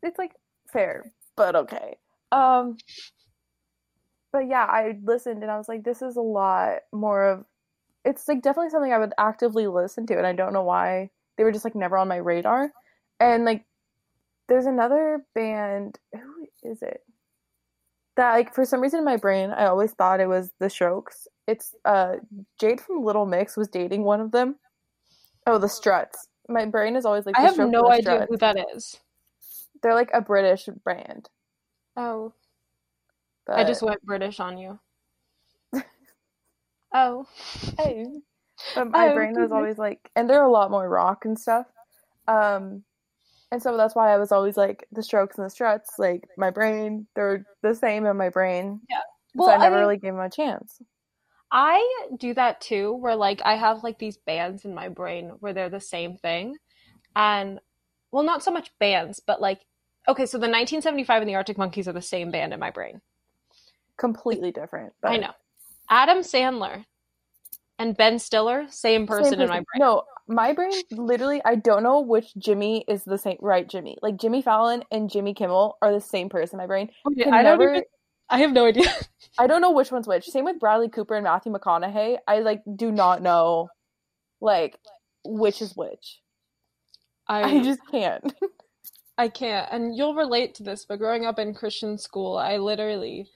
it's 0.03 0.19
like 0.19 0.33
fair, 0.71 1.11
but 1.35 1.55
okay. 1.55 1.97
Um. 2.31 2.77
But 4.31 4.47
yeah, 4.47 4.65
I 4.65 4.99
listened 5.03 5.41
and 5.41 5.51
I 5.51 5.57
was 5.57 5.67
like, 5.67 5.83
this 5.83 6.03
is 6.03 6.15
a 6.15 6.21
lot 6.21 6.81
more 6.93 7.27
of. 7.27 7.45
It's 8.05 8.27
like 8.27 8.43
definitely 8.43 8.69
something 8.69 8.93
I 8.93 8.99
would 8.99 9.13
actively 9.17 9.67
listen 9.67 10.05
to, 10.07 10.17
and 10.17 10.27
I 10.27 10.33
don't 10.33 10.53
know 10.53 10.63
why 10.63 11.09
they 11.37 11.43
were 11.43 11.51
just 11.51 11.65
like 11.65 11.75
never 11.75 11.97
on 11.97 12.07
my 12.07 12.17
radar. 12.17 12.71
And 13.19 13.45
like, 13.45 13.65
there's 14.47 14.65
another 14.67 15.25
band. 15.33 15.97
Who 16.13 16.47
is 16.63 16.81
it? 16.81 17.01
That 18.19 18.33
like 18.33 18.53
for 18.53 18.65
some 18.65 18.81
reason 18.81 18.99
in 18.99 19.05
my 19.05 19.15
brain, 19.15 19.49
I 19.49 19.67
always 19.67 19.93
thought 19.93 20.19
it 20.19 20.27
was 20.27 20.51
the 20.59 20.69
Strokes. 20.69 21.25
It's 21.47 21.73
uh 21.85 22.17
Jade 22.59 22.81
from 22.81 23.05
Little 23.05 23.25
Mix 23.25 23.55
was 23.55 23.69
dating 23.69 24.03
one 24.03 24.19
of 24.19 24.33
them. 24.33 24.57
Oh, 25.47 25.57
the 25.57 25.69
Struts. 25.69 26.27
My 26.49 26.65
brain 26.65 26.97
is 26.97 27.05
always 27.05 27.25
like. 27.25 27.37
I 27.37 27.43
have 27.43 27.57
no 27.57 27.89
idea 27.89 28.01
Struts. 28.01 28.25
who 28.29 28.35
that 28.39 28.57
is. 28.75 28.97
They're 29.81 29.93
like 29.93 30.09
a 30.13 30.19
British 30.19 30.67
brand. 30.83 31.29
Oh, 31.95 32.33
But, 33.47 33.59
I 33.59 33.63
just 33.63 33.81
went 33.81 34.05
British 34.05 34.41
on 34.41 34.57
you. 34.57 34.77
oh. 36.93 37.25
Hey. 37.77 38.05
But 38.75 38.91
my 38.91 39.11
Oh, 39.11 39.13
brain 39.15 39.39
was 39.39 39.53
always 39.53 39.77
like, 39.77 40.11
and 40.17 40.29
they're 40.29 40.43
a 40.43 40.51
lot 40.51 40.71
more 40.71 40.89
rock 40.89 41.23
and 41.23 41.39
stuff. 41.39 41.67
Um, 42.27 42.83
And 43.51 43.61
so 43.61 43.75
that's 43.77 43.95
why 43.95 44.13
I 44.13 44.17
was 44.17 44.31
always 44.31 44.57
like 44.57 44.85
the 44.91 45.01
strokes 45.01 45.37
and 45.37 45.45
the 45.45 45.49
struts, 45.49 45.93
like 45.97 46.27
my 46.37 46.51
brain, 46.51 47.07
they're 47.15 47.45
the 47.63 47.73
same 47.73 48.05
in 48.05 48.15
my 48.17 48.29
brain. 48.29 48.81
Yeah. 48.89 48.97
so 49.35 49.43
Well, 49.45 49.49
I 49.49 49.55
I 49.55 49.57
never 49.57 49.75
mean- 49.75 49.81
really 49.81 49.97
gave 49.97 50.13
them 50.13 50.21
a 50.21 50.29
chance. 50.29 50.79
I 51.51 52.05
do 52.19 52.35
that 52.35 52.61
too, 52.61 52.93
where 52.93 53.15
like 53.15 53.41
I 53.43 53.55
have 53.55 53.83
like 53.83 53.97
these 53.97 54.17
bands 54.17 54.65
in 54.65 54.75
my 54.75 54.87
brain 54.89 55.29
where 55.39 55.51
they're 55.51 55.69
the 55.69 55.79
same 55.79 56.15
thing. 56.17 56.55
And 57.15 57.59
well, 58.11 58.23
not 58.23 58.43
so 58.43 58.51
much 58.51 58.69
bands, 58.79 59.19
but 59.25 59.41
like 59.41 59.61
okay, 60.07 60.25
so 60.27 60.37
the 60.37 60.41
1975 60.47 61.21
and 61.23 61.29
the 61.29 61.35
Arctic 61.35 61.57
Monkeys 61.57 61.87
are 61.87 61.93
the 61.93 62.01
same 62.01 62.29
band 62.29 62.53
in 62.53 62.59
my 62.59 62.69
brain. 62.69 63.01
Completely 63.97 64.51
different. 64.51 64.93
But 65.01 65.11
I 65.11 65.17
know. 65.17 65.31
Adam 65.89 66.19
Sandler 66.19 66.85
and 67.79 67.97
Ben 67.97 68.19
Stiller, 68.19 68.65
same 68.69 69.01
Same 69.01 69.07
person, 69.07 69.41
in 69.41 69.49
my 69.49 69.55
brain. 69.55 69.65
No, 69.77 70.03
my 70.29 70.53
brain 70.53 70.71
literally 70.91 71.41
I 71.43 71.55
don't 71.55 71.83
know 71.83 71.99
which 71.99 72.33
Jimmy 72.37 72.85
is 72.87 73.03
the 73.03 73.17
same 73.17 73.37
right 73.41 73.67
Jimmy. 73.67 73.97
Like 74.01 74.17
Jimmy 74.17 74.41
Fallon 74.41 74.83
and 74.91 75.09
Jimmy 75.09 75.33
Kimmel 75.33 75.77
are 75.81 75.91
the 75.91 75.99
same 75.99 76.29
person 76.29 76.57
my 76.57 76.67
brain. 76.67 76.89
Oh, 77.05 77.11
can 77.11 77.33
I 77.33 77.43
don't 77.43 77.61
even 77.61 77.83
I 78.29 78.39
have 78.39 78.53
no 78.53 78.67
idea. 78.67 78.89
I 79.39 79.47
don't 79.47 79.61
know 79.61 79.71
which 79.71 79.91
one's 79.91 80.07
which. 80.07 80.25
Same 80.25 80.45
with 80.45 80.59
Bradley 80.59 80.87
Cooper 80.87 81.15
and 81.15 81.23
Matthew 81.23 81.51
McConaughey. 81.51 82.19
I 82.27 82.39
like 82.39 82.61
do 82.75 82.91
not 82.91 83.21
know 83.21 83.69
like 84.39 84.77
which 85.25 85.61
is 85.61 85.75
which. 85.75 86.21
I 87.27 87.43
I 87.43 87.63
just 87.63 87.81
can't. 87.89 88.33
I 89.17 89.27
can't. 89.27 89.67
And 89.71 89.97
you'll 89.97 90.15
relate 90.15 90.55
to 90.55 90.63
this, 90.63 90.85
but 90.85 90.99
growing 90.99 91.25
up 91.25 91.39
in 91.39 91.53
Christian 91.53 91.97
school, 91.97 92.37
I 92.37 92.57
literally 92.57 93.27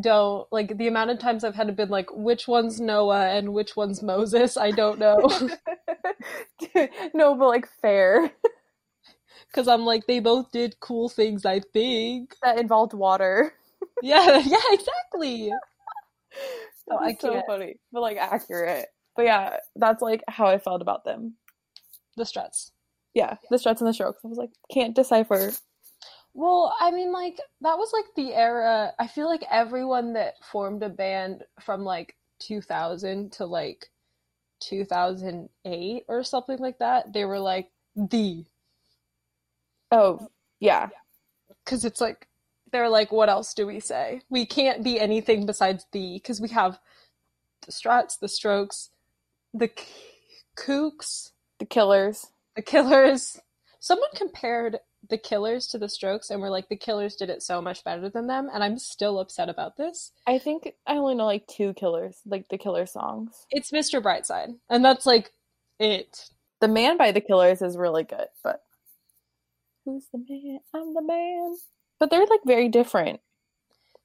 don't 0.00 0.50
like 0.50 0.78
the 0.78 0.88
amount 0.88 1.10
of 1.10 1.18
times 1.18 1.44
I've 1.44 1.54
had 1.54 1.66
to 1.66 1.72
been 1.72 1.90
like, 1.90 2.08
which 2.12 2.48
one's 2.48 2.80
Noah 2.80 3.26
and 3.28 3.52
which 3.52 3.76
one's 3.76 4.02
Moses? 4.02 4.56
I 4.56 4.70
don't 4.70 4.98
know. 4.98 5.16
no, 7.14 7.34
but 7.34 7.48
like 7.48 7.68
fair. 7.80 8.30
Because 9.48 9.68
I'm 9.68 9.84
like, 9.84 10.06
they 10.06 10.18
both 10.18 10.50
did 10.50 10.80
cool 10.80 11.10
things, 11.10 11.44
I 11.44 11.60
think. 11.60 12.34
That 12.42 12.58
involved 12.58 12.94
water. 12.94 13.52
Yeah, 14.02 14.38
yeah, 14.38 14.58
exactly. 14.70 15.50
That 16.88 16.98
I 17.00 17.14
so 17.14 17.32
can't. 17.32 17.46
funny, 17.46 17.80
but 17.92 18.00
like 18.00 18.16
accurate. 18.16 18.86
But 19.16 19.24
yeah, 19.24 19.56
that's 19.76 20.00
like 20.00 20.22
how 20.28 20.46
I 20.46 20.58
felt 20.58 20.82
about 20.82 21.04
them. 21.04 21.34
The 22.16 22.24
struts. 22.24 22.72
Yeah, 23.14 23.36
the 23.50 23.58
struts 23.58 23.80
and 23.80 23.88
the 23.88 23.94
strokes. 23.94 24.20
I 24.24 24.28
was 24.28 24.38
like, 24.38 24.50
can't 24.72 24.94
decipher. 24.94 25.52
Well, 26.34 26.74
I 26.80 26.90
mean, 26.90 27.12
like, 27.12 27.38
that 27.60 27.78
was 27.78 27.92
like 27.92 28.06
the 28.16 28.34
era. 28.34 28.92
I 28.98 29.06
feel 29.06 29.28
like 29.28 29.44
everyone 29.50 30.14
that 30.14 30.34
formed 30.44 30.82
a 30.82 30.88
band 30.88 31.44
from 31.60 31.84
like 31.84 32.16
2000 32.40 33.32
to 33.32 33.46
like 33.46 33.90
2008 34.60 36.04
or 36.08 36.24
something 36.24 36.58
like 36.58 36.78
that, 36.78 37.12
they 37.12 37.24
were 37.24 37.40
like 37.40 37.70
the. 37.96 38.44
Oh, 39.90 40.28
yeah. 40.60 40.88
Because 41.64 41.84
it's 41.84 42.00
like, 42.00 42.28
they're 42.72 42.88
like, 42.88 43.12
what 43.12 43.28
else 43.30 43.54
do 43.54 43.66
we 43.66 43.80
say? 43.80 44.22
We 44.30 44.46
can't 44.46 44.84
be 44.84 45.00
anything 45.00 45.46
besides 45.46 45.86
the. 45.92 46.14
Because 46.14 46.40
we 46.40 46.48
have 46.50 46.78
the 47.66 47.72
struts, 47.72 48.16
the 48.16 48.28
strokes, 48.28 48.90
the 49.54 49.68
k- 49.68 49.86
kooks, 50.56 51.32
The 51.60 51.66
killers. 51.66 52.28
the 52.56 52.62
killers. 52.62 53.40
Someone 53.80 54.10
compared 54.14 54.78
the 55.08 55.18
killers 55.18 55.66
to 55.68 55.78
the 55.78 55.88
strokes 55.88 56.30
and 56.30 56.40
we're 56.40 56.50
like, 56.50 56.68
the 56.68 56.76
killers 56.76 57.16
did 57.16 57.30
it 57.30 57.42
so 57.42 57.60
much 57.60 57.84
better 57.84 58.08
than 58.08 58.26
them. 58.26 58.48
And 58.52 58.62
I'm 58.62 58.78
still 58.78 59.18
upset 59.18 59.48
about 59.48 59.76
this. 59.76 60.12
I 60.26 60.38
think 60.38 60.72
I 60.86 60.94
only 60.94 61.14
know 61.14 61.26
like 61.26 61.46
two 61.46 61.74
killers, 61.74 62.20
like 62.24 62.48
the 62.48 62.58
killer 62.58 62.86
songs. 62.86 63.46
It's 63.50 63.70
Mr. 63.70 64.02
Brightside. 64.02 64.54
And 64.70 64.84
that's 64.84 65.06
like 65.06 65.32
it. 65.78 66.30
The 66.60 66.68
Man 66.68 66.96
by 66.96 67.10
the 67.10 67.20
Killers 67.20 67.60
is 67.60 67.76
really 67.76 68.04
good, 68.04 68.28
but 68.44 68.62
who's 69.84 70.06
the 70.12 70.18
man? 70.18 70.60
I'm 70.72 70.94
the 70.94 71.02
man. 71.02 71.56
But 71.98 72.10
they're 72.10 72.20
like 72.20 72.42
very 72.46 72.68
different. 72.68 73.20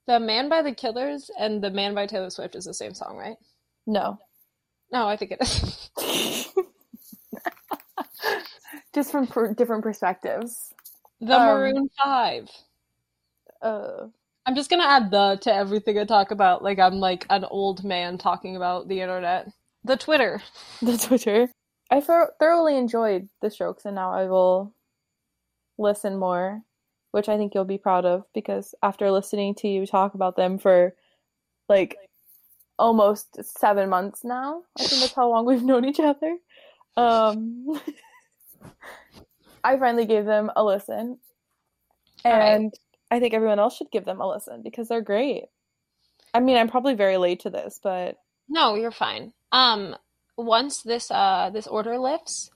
The 0.08 0.20
Man 0.20 0.50
by 0.50 0.64
the 0.64 0.74
Killers 0.74 1.30
and 1.38 1.64
The 1.64 1.70
Man 1.70 1.94
by 1.94 2.08
Taylor 2.08 2.32
Swift 2.32 2.56
is 2.56 2.66
the 2.66 2.74
same 2.74 2.96
song, 2.96 3.18
right? 3.18 3.38
No. 3.86 4.18
No, 4.92 5.08
I 5.08 5.18
think 5.18 5.34
it 5.34 5.42
is. 5.42 6.50
Just 8.96 9.12
from 9.12 9.28
per- 9.28 9.54
different 9.54 9.84
perspectives. 9.84 10.74
The 11.20 11.36
Um, 11.36 11.48
Maroon 11.48 11.90
5. 12.04 12.50
Uh, 13.62 14.08
I'm 14.46 14.56
just 14.56 14.70
gonna 14.70 14.86
add 14.86 15.12
the 15.12 15.38
to 15.42 15.54
everything 15.54 16.00
I 16.00 16.06
talk 16.06 16.32
about, 16.32 16.64
like 16.64 16.80
I'm 16.80 17.00
like 17.00 17.26
an 17.30 17.44
old 17.46 17.84
man 17.84 18.18
talking 18.18 18.56
about 18.56 18.88
the 18.88 19.02
internet. 19.02 19.52
The 19.84 19.98
Twitter. 19.98 20.42
the 20.82 20.98
Twitter. 20.98 21.50
I 21.90 22.02
thor- 22.02 22.34
thoroughly 22.40 22.78
enjoyed 22.78 23.30
the 23.42 23.50
Strokes, 23.50 23.86
and 23.86 23.96
now 23.96 24.12
I 24.12 24.26
will 24.26 24.74
listen 25.78 26.18
more, 26.18 26.62
which 27.12 27.30
I 27.30 27.38
think 27.38 27.54
you'll 27.54 27.66
be 27.66 27.78
proud 27.78 28.06
of 28.06 28.26
because 28.34 28.74
after 28.84 29.12
listening 29.12 29.56
to 29.56 29.68
you 29.68 29.86
talk 29.86 30.14
about 30.14 30.36
them 30.36 30.58
for 30.58 30.94
like 31.68 31.98
almost 32.80 33.44
seven 33.44 33.90
months 33.90 34.24
now, 34.24 34.64
I 34.80 34.84
think 34.84 35.02
that's 35.02 35.14
how 35.14 35.30
long 35.30 35.46
we've 35.46 35.64
known 35.64 35.86
each 35.86 36.00
other. 36.00 36.38
Um, 36.96 37.82
I 39.68 39.78
finally 39.78 40.06
gave 40.06 40.26
them 40.26 40.50
a 40.56 40.64
listen, 40.64 41.20
All 42.24 42.32
right. 42.32 42.54
and 42.54 42.74
I 43.12 43.20
think 43.20 43.34
everyone 43.34 43.60
else 43.60 43.76
should 43.76 43.92
give 43.92 44.06
them 44.06 44.22
a 44.22 44.30
listen 44.30 44.62
because 44.64 44.88
they're 44.88 45.02
great. 45.02 45.46
I 46.34 46.40
mean, 46.40 46.56
I'm 46.56 46.70
probably 46.70 46.94
very 46.94 47.18
late 47.18 47.42
to 47.42 47.50
this, 47.50 47.78
but 47.84 48.18
No, 48.48 48.76
you're 48.76 48.92
fine. 48.92 49.34
Um, 49.52 49.96
once 50.38 50.84
this 50.84 51.12
uh 51.12 51.50
this 51.54 51.68
order 51.68 51.98
lifts, 51.98 52.50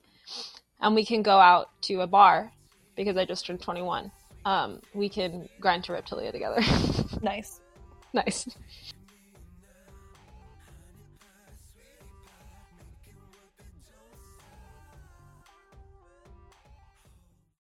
and 0.79 0.95
we 0.95 1.03
can 1.03 1.21
go 1.21 1.37
out 1.37 1.69
to 1.81 1.99
a 1.99 2.07
bar 2.07 2.51
because 2.95 3.17
I 3.17 3.25
just 3.25 3.45
turned 3.45 3.61
21. 3.61 4.09
Um, 4.45 4.81
we 4.93 5.09
can 5.09 5.49
grind 5.59 5.83
to 5.85 5.91
Reptilia 5.91 6.31
together. 6.31 6.61
nice. 7.21 7.59
nice. 8.13 8.47